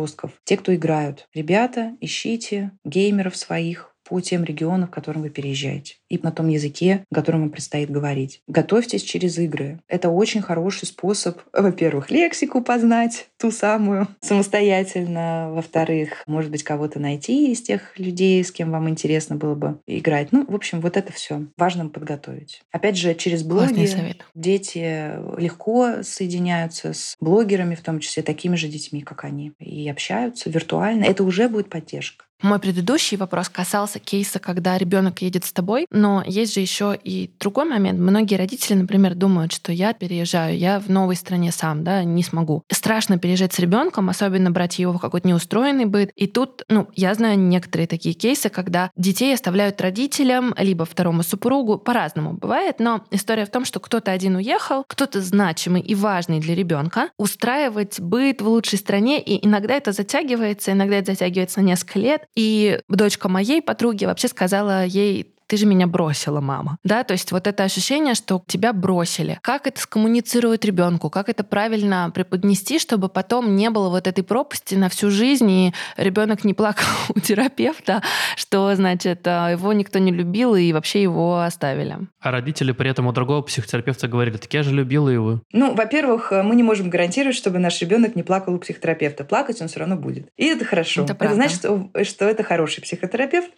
[0.44, 1.28] Те, кто играют.
[1.34, 7.06] Ребята, ищите геймеров своих, по тем регионам, в которым вы переезжаете, и на том языке,
[7.10, 8.41] на котором вам предстоит говорить.
[8.47, 9.80] Готовьтесь через игры.
[9.88, 15.51] Это очень хороший способ, во-первых, лексику познать, ту самую, самостоятельно.
[15.51, 20.32] Во-вторых, может быть, кого-то найти из тех людей, с кем вам интересно было бы играть.
[20.32, 22.62] Ну, в общем, вот это все важно подготовить.
[22.72, 29.01] Опять же, через блоги дети легко соединяются с блогерами, в том числе такими же детьми,
[29.01, 31.06] как они, и общаются виртуально.
[31.06, 32.26] Это уже будет поддержка.
[32.44, 37.32] Мой предыдущий вопрос касался кейса, когда ребенок едет с тобой, но есть же еще и
[37.39, 37.98] другой момент.
[37.98, 42.64] Многие родители, например, думают, что я переезжаю, я в новой стране сам, да, не смогу.
[42.70, 46.12] Страшно переезжать с ребенком, особенно брать его в какой-то неустроенный быт.
[46.18, 51.78] И тут, ну, я знаю некоторые такие кейсы, когда детей оставляют родителям, либо второму супругу,
[51.78, 56.56] по-разному бывает, но история в том, что кто-то один уехал, кто-то значимый и важный для
[56.56, 62.00] ребенка, устраивать быт в лучшей стране, и иногда это затягивается, иногда это затягивается на несколько
[62.00, 62.26] лет.
[62.36, 66.78] И дочка моей подруги вообще сказала ей ты же меня бросила, мама.
[66.84, 69.39] Да, то есть вот это ощущение, что тебя бросили.
[69.41, 71.10] Как это скоммуницировать ребенку?
[71.10, 75.74] Как это правильно преподнести, чтобы потом не было вот этой пропасти на всю жизнь, и
[75.98, 76.86] ребенок не плакал
[77.16, 78.02] у терапевта,
[78.36, 81.98] что, значит, а, его никто не любил, и вообще его оставили.
[82.20, 85.41] А родители при этом у другого психотерапевта говорили, так я же любила его.
[85.52, 89.24] Ну, во-первых, мы не можем гарантировать, чтобы наш ребенок не плакал у психотерапевта.
[89.24, 90.28] Плакать он все равно будет.
[90.38, 91.04] И это хорошо.
[91.04, 93.52] Это, это значит, что, что это хороший психотерапевт.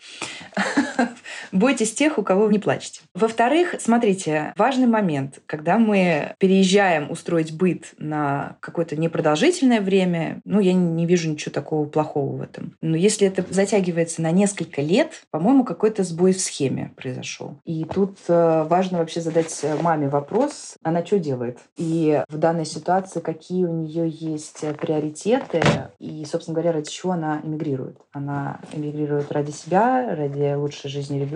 [1.52, 3.02] Бойтесь тех, у кого вы не плачете.
[3.14, 5.42] Во-вторых, смотрите, важный момент.
[5.46, 11.86] Когда мы переезжаем устроить быт на какое-то непродолжительное время, ну, я не вижу ничего такого
[11.86, 12.76] плохого в этом.
[12.82, 17.56] Но если это затягивается на несколько лет, по-моему, какой-то сбой в схеме произошел.
[17.66, 21.60] И тут э, важно вообще задать маме вопрос, она что делает?
[21.78, 25.62] И в данной ситуации какие у нее есть приоритеты
[26.00, 27.98] и, собственно говоря, ради чего она эмигрирует.
[28.12, 31.35] Она эмигрирует ради себя, ради лучшей жизни ребенка,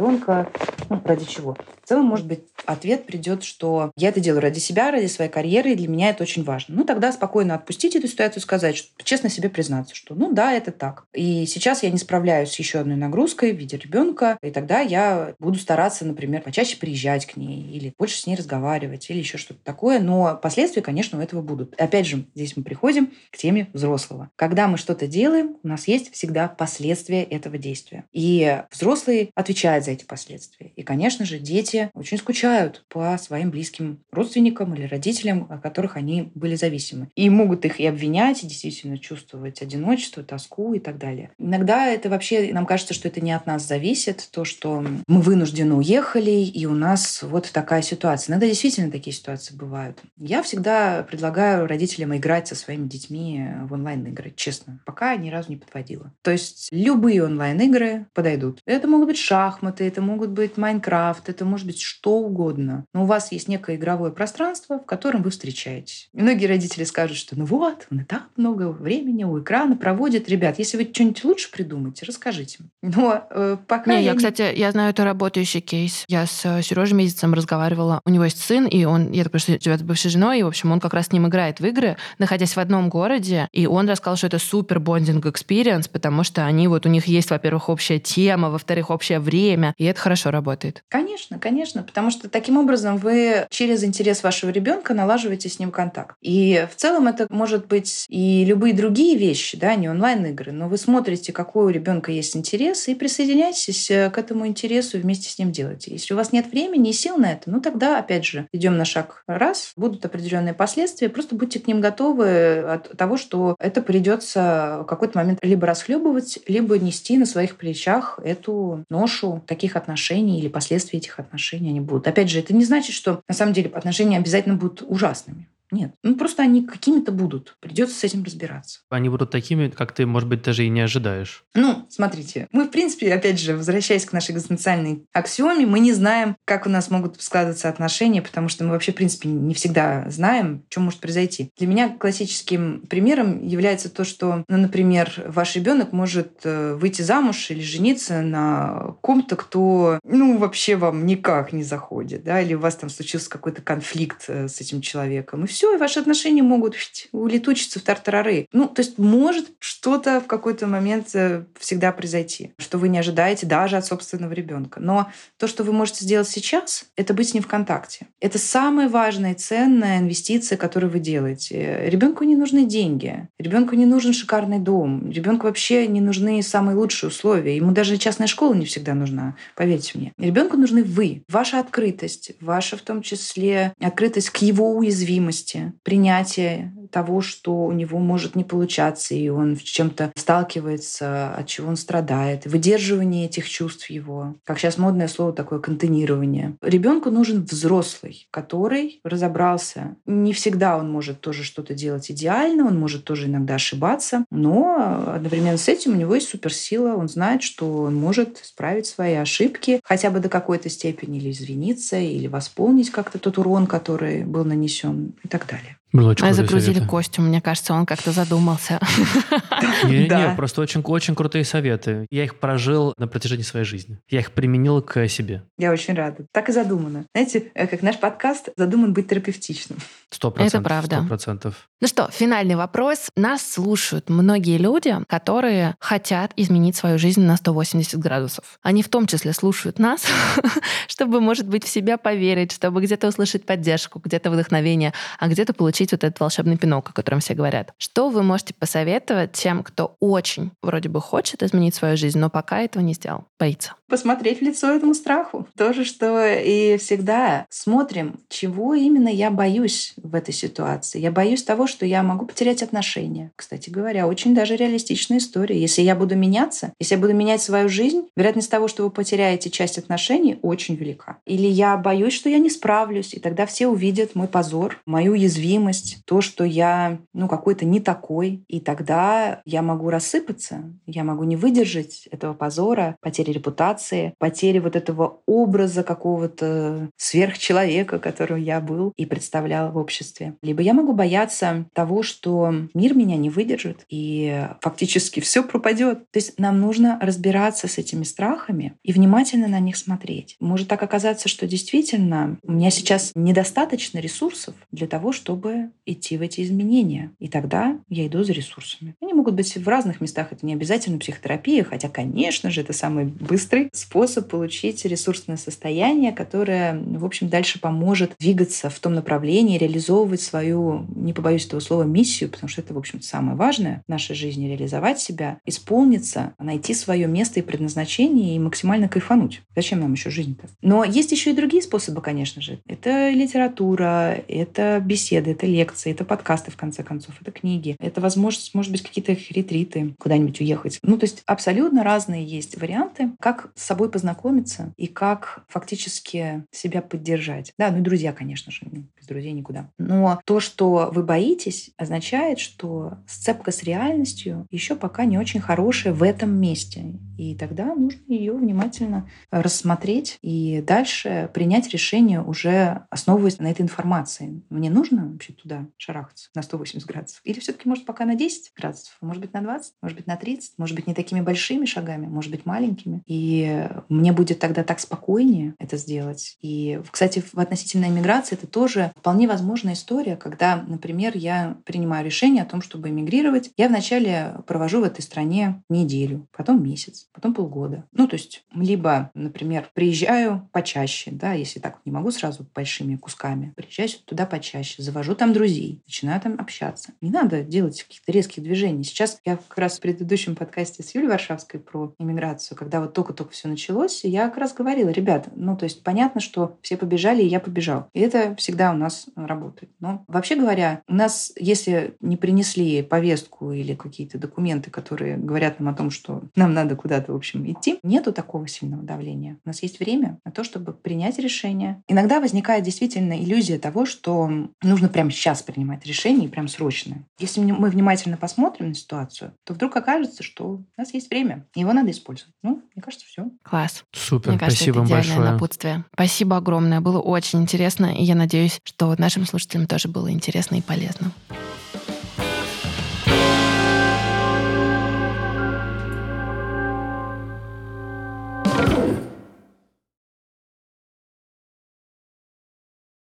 [0.90, 1.56] ну, ради чего.
[1.84, 5.72] В целом, может быть, ответ придет, что я это делаю ради себя, ради своей карьеры,
[5.72, 6.76] и для меня это очень важно.
[6.76, 10.72] Ну, тогда спокойно отпустить эту ситуацию сказать, что, честно себе признаться, что ну да, это
[10.72, 11.06] так.
[11.14, 15.34] И сейчас я не справляюсь с еще одной нагрузкой в виде ребенка, и тогда я
[15.40, 19.60] буду стараться, например, почаще приезжать к ней, или больше с ней разговаривать, или еще что-то
[19.64, 20.00] такое.
[20.00, 21.80] Но последствия, конечно, у этого будут.
[21.80, 24.30] Опять же, здесь мы приходим к теме взрослого.
[24.36, 28.06] Когда мы что-то делаем, у нас есть всегда последствия этого действия.
[28.12, 29.32] И взрослый
[29.80, 30.72] отвечает за эти последствия.
[30.76, 36.32] И, конечно же, дети очень скучают по своим близким родственникам или родителям, от которых они
[36.36, 37.10] были зависимы.
[37.16, 41.32] И могут их и обвинять, и действительно чувствовать одиночество, тоску и так далее.
[41.38, 45.76] Иногда это вообще, нам кажется, что это не от нас зависит, то, что мы вынуждены
[45.76, 48.34] уехали, и у нас вот такая ситуация.
[48.34, 49.98] Иногда действительно такие ситуации бывают.
[50.18, 54.80] Я всегда предлагаю родителям играть со своими детьми в онлайн-игры, честно.
[54.86, 56.12] Пока ни разу не подводила.
[56.22, 58.62] То есть любые онлайн-игры подойдут.
[58.66, 62.86] Это могут быть шахматы, это могут быть Майнкрафт, это может быть что угодно.
[62.94, 66.10] Но у вас есть некое игровое пространство, в котором вы встречаетесь.
[66.14, 70.30] Многие родители скажут, что ну вот, он и так много времени у экрана проводит.
[70.30, 72.60] Ребят, если вы что-нибудь лучше придумаете, расскажите.
[72.82, 73.92] Но э, пока...
[73.92, 76.06] Не, я, я, кстати, я знаю, это работающий кейс.
[76.08, 78.02] Я с э, Сережей месяцем разговаривала.
[78.06, 80.44] У него есть сын, и он, я так понимаю, что живет с бывшей женой, и,
[80.44, 83.68] в общем, он как раз с ним играет в игры, находясь в одном городе, и
[83.68, 87.70] он рассказал, что это супер bonding experience, потому что они вот, у них есть, во-первых,
[87.70, 90.84] общая тема, во-вторых, общее время, и это это хорошо работает.
[90.88, 96.16] Конечно, конечно, потому что таким образом вы через интерес вашего ребенка налаживаете с ним контакт.
[96.22, 100.78] И в целом это может быть и любые другие вещи, да, не онлайн-игры, но вы
[100.78, 105.38] смотрите, какой у ребенка есть интерес, и присоединяйтесь э, к этому интересу и вместе с
[105.38, 105.92] ним делайте.
[105.92, 108.86] Если у вас нет времени и сил на это, ну тогда, опять же, идем на
[108.86, 114.80] шаг раз, будут определенные последствия, просто будьте к ним готовы от того, что это придется
[114.82, 120.48] в какой-то момент либо расхлебывать, либо нести на своих плечах эту ношу таких отношений или
[120.48, 122.08] последствия этих отношений они будут.
[122.08, 125.48] Опять же, это не значит, что на самом деле отношения обязательно будут ужасными.
[125.72, 125.94] Нет.
[126.04, 127.58] Ну, просто они какими-то будут.
[127.60, 128.80] Придется с этим разбираться.
[128.90, 131.44] Они будут такими, как ты, может быть, даже и не ожидаешь.
[131.54, 132.48] Ну, смотрите.
[132.52, 136.70] Мы, в принципе, опять же, возвращаясь к нашей экзистенциальной аксиоме, мы не знаем, как у
[136.70, 141.00] нас могут складываться отношения, потому что мы вообще, в принципе, не всегда знаем, что может
[141.00, 141.52] произойти.
[141.58, 147.52] Для меня классическим примером является то, что, ну, например, ваш ребенок может э, выйти замуж
[147.52, 152.76] или жениться на ком-то, кто, ну, вообще вам никак не заходит, да, или у вас
[152.76, 156.78] там случился какой-то конфликт э, с этим человеком, и все все, и ваши отношения могут
[157.12, 158.48] улетучиться в тартарары.
[158.54, 163.46] Ну, то есть может что-то в какой-то момент э, всегда произойти, что вы не ожидаете
[163.46, 164.80] даже от собственного ребенка.
[164.80, 168.08] Но то, что вы можете сделать сейчас, это быть с ним в контакте.
[168.22, 171.90] Это самая важная и ценная инвестиция, которую вы делаете.
[171.90, 177.10] Ребенку не нужны деньги, ребенку не нужен шикарный дом, ребенку вообще не нужны самые лучшие
[177.10, 177.58] условия.
[177.58, 180.14] Ему даже частная школа не всегда нужна, поверьте мне.
[180.18, 185.49] Ребенку нужны вы, ваша открытость, ваша в том числе открытость к его уязвимости,
[185.84, 191.76] принятие того, что у него может не получаться, и он чем-то сталкивается, от чего он
[191.76, 194.36] страдает, выдерживание этих чувств его.
[194.44, 196.56] Как сейчас модное слово такое контейнирование.
[196.62, 199.96] Ребенку нужен взрослый, который разобрался.
[200.06, 205.58] Не всегда он может тоже что-то делать идеально, он может тоже иногда ошибаться, но одновременно
[205.58, 210.10] с этим у него есть суперсила, он знает, что он может исправить свои ошибки хотя
[210.10, 215.28] бы до какой-то степени или извиниться, или восполнить как-то тот урон, который был нанесен и
[215.48, 215.79] далее.
[215.92, 216.88] Было очень а загрузили советы.
[216.88, 218.80] Костю, мне кажется, он как-то задумался.
[219.84, 222.06] Не, не, просто очень, очень крутые советы.
[222.12, 224.00] Я их прожил на протяжении своей жизни.
[224.10, 225.44] Я их применил к себе.
[225.58, 226.26] Я очень рада.
[226.32, 227.06] Так и задумано.
[227.14, 229.80] Знаете, э, как наш подкаст задуман быть терапевтичным.
[230.10, 230.62] Сто процентов.
[230.62, 230.98] Это правда.
[231.00, 231.70] Сто процентов.
[231.82, 233.10] Ну что, финальный вопрос.
[233.16, 238.60] Нас слушают многие люди, которые хотят изменить свою жизнь на 180 градусов.
[238.62, 240.06] Они в том числе слушают нас,
[240.88, 245.79] чтобы, может быть, в себя поверить, чтобы где-то услышать поддержку, где-то вдохновение, а где-то получить
[245.80, 247.72] получить вот этот волшебный пинок, о котором все говорят.
[247.78, 252.62] Что вы можете посоветовать тем, кто очень вроде бы хочет изменить свою жизнь, но пока
[252.62, 253.74] этого не сделал, боится?
[253.88, 255.48] Посмотреть в лицо этому страху.
[255.58, 257.46] То же, что и всегда.
[257.50, 261.00] Смотрим, чего именно я боюсь в этой ситуации.
[261.00, 263.32] Я боюсь того, что я могу потерять отношения.
[263.36, 265.60] Кстати говоря, очень даже реалистичная история.
[265.60, 269.50] Если я буду меняться, если я буду менять свою жизнь, вероятность того, что вы потеряете
[269.50, 271.18] часть отношений, очень велика.
[271.26, 275.69] Или я боюсь, что я не справлюсь, и тогда все увидят мой позор, мою уязвимость,
[275.70, 281.24] уязвимость, то, что я ну, какой-то не такой, и тогда я могу рассыпаться, я могу
[281.24, 288.94] не выдержать этого позора, потери репутации, потери вот этого образа какого-то сверхчеловека, которым я был
[288.98, 290.36] и представлял в обществе.
[290.42, 296.00] Либо я могу бояться того, что мир меня не выдержит, и фактически все пропадет.
[296.12, 300.36] То есть нам нужно разбираться с этими страхами и внимательно на них смотреть.
[300.40, 306.22] Может так оказаться, что действительно у меня сейчас недостаточно ресурсов для того, чтобы идти в
[306.22, 307.12] эти изменения.
[307.20, 308.96] И тогда я иду за ресурсами.
[309.02, 310.28] Они могут быть в разных местах.
[310.32, 316.80] Это не обязательно психотерапия, хотя, конечно же, это самый быстрый способ получить ресурсное состояние, которое,
[316.80, 322.30] в общем, дальше поможет двигаться в том направлении, реализовывать свою, не побоюсь этого слова, миссию,
[322.30, 327.08] потому что это, в общем самое важное в нашей жизни, реализовать себя, исполниться, найти свое
[327.08, 329.42] место и предназначение и максимально кайфануть.
[329.56, 330.48] Зачем нам еще жизнь-то?
[330.62, 332.60] Но есть еще и другие способы, конечно же.
[332.68, 338.54] Это литература, это беседы, это лекции, это подкасты, в конце концов, это книги, это возможность,
[338.54, 340.80] может быть, какие-то ретриты, куда-нибудь уехать.
[340.84, 346.82] Ну, то есть абсолютно разные есть варианты, как с собой познакомиться и как фактически себя
[346.82, 347.54] поддержать.
[347.58, 348.66] Да, ну и друзья, конечно же,
[349.10, 349.70] друзей никуда.
[349.78, 355.94] Но то, что вы боитесь, означает, что сцепка с реальностью еще пока не очень хорошая
[355.94, 356.94] в этом месте.
[357.18, 364.42] И тогда нужно ее внимательно рассмотреть и дальше принять решение уже основываясь на этой информации.
[364.50, 367.22] Мне нужно вообще туда шарахаться на 180 градусов?
[367.26, 370.54] Или все-таки, может, пока на 10 градусов, может быть, на 20, может быть, на 30,
[370.58, 373.02] может быть, не такими большими шагами, может быть, маленькими.
[373.06, 376.38] И мне будет тогда так спокойнее это сделать.
[376.42, 382.44] И, кстати, в относительно иммиграции это тоже вполне возможная история, когда, например, я принимаю решение
[382.44, 383.52] о том, чтобы эмигрировать.
[383.58, 387.86] Я вначале провожу в этой стране неделю, потом месяц, потом полгода.
[387.92, 393.54] Ну, то есть, либо, например, приезжаю почаще, да, если так не могу сразу большими кусками,
[393.56, 396.92] приезжаю туда почаще, завожу там друзей, начинаю там общаться.
[397.02, 398.84] Не надо делать каких-то резких движений.
[398.84, 403.32] Сейчас я как раз в предыдущем подкасте с Юлей Варшавской про иммиграцию, когда вот только-только
[403.32, 407.28] все началось, я как раз говорила, ребят, ну, то есть понятно, что все побежали, и
[407.28, 407.88] я побежал.
[407.94, 409.72] И это всегда у нас работает.
[409.80, 415.74] Но вообще говоря, у нас, если не принесли повестку или какие-то документы, которые говорят нам
[415.74, 419.38] о том, что нам надо куда-то, в общем, идти, нету такого сильного давления.
[419.46, 421.82] У нас есть время на то, чтобы принять решение.
[421.88, 424.30] Иногда возникает действительно иллюзия того, что
[424.64, 427.06] нужно прямо сейчас принимать решение, прям срочно.
[427.20, 431.62] Если мы внимательно посмотрим на ситуацию, то вдруг окажется, что у нас есть время, и
[431.62, 432.34] его надо использовать.
[432.44, 433.30] Ну, мне кажется, все.
[433.44, 433.84] Класс.
[433.92, 435.32] Супер, мне кажется, спасибо это большое.
[435.32, 435.86] напутствие.
[435.94, 440.62] Спасибо огромное, было очень интересно, и я надеюсь, что нашим слушателям тоже было интересно и
[440.62, 441.12] полезно.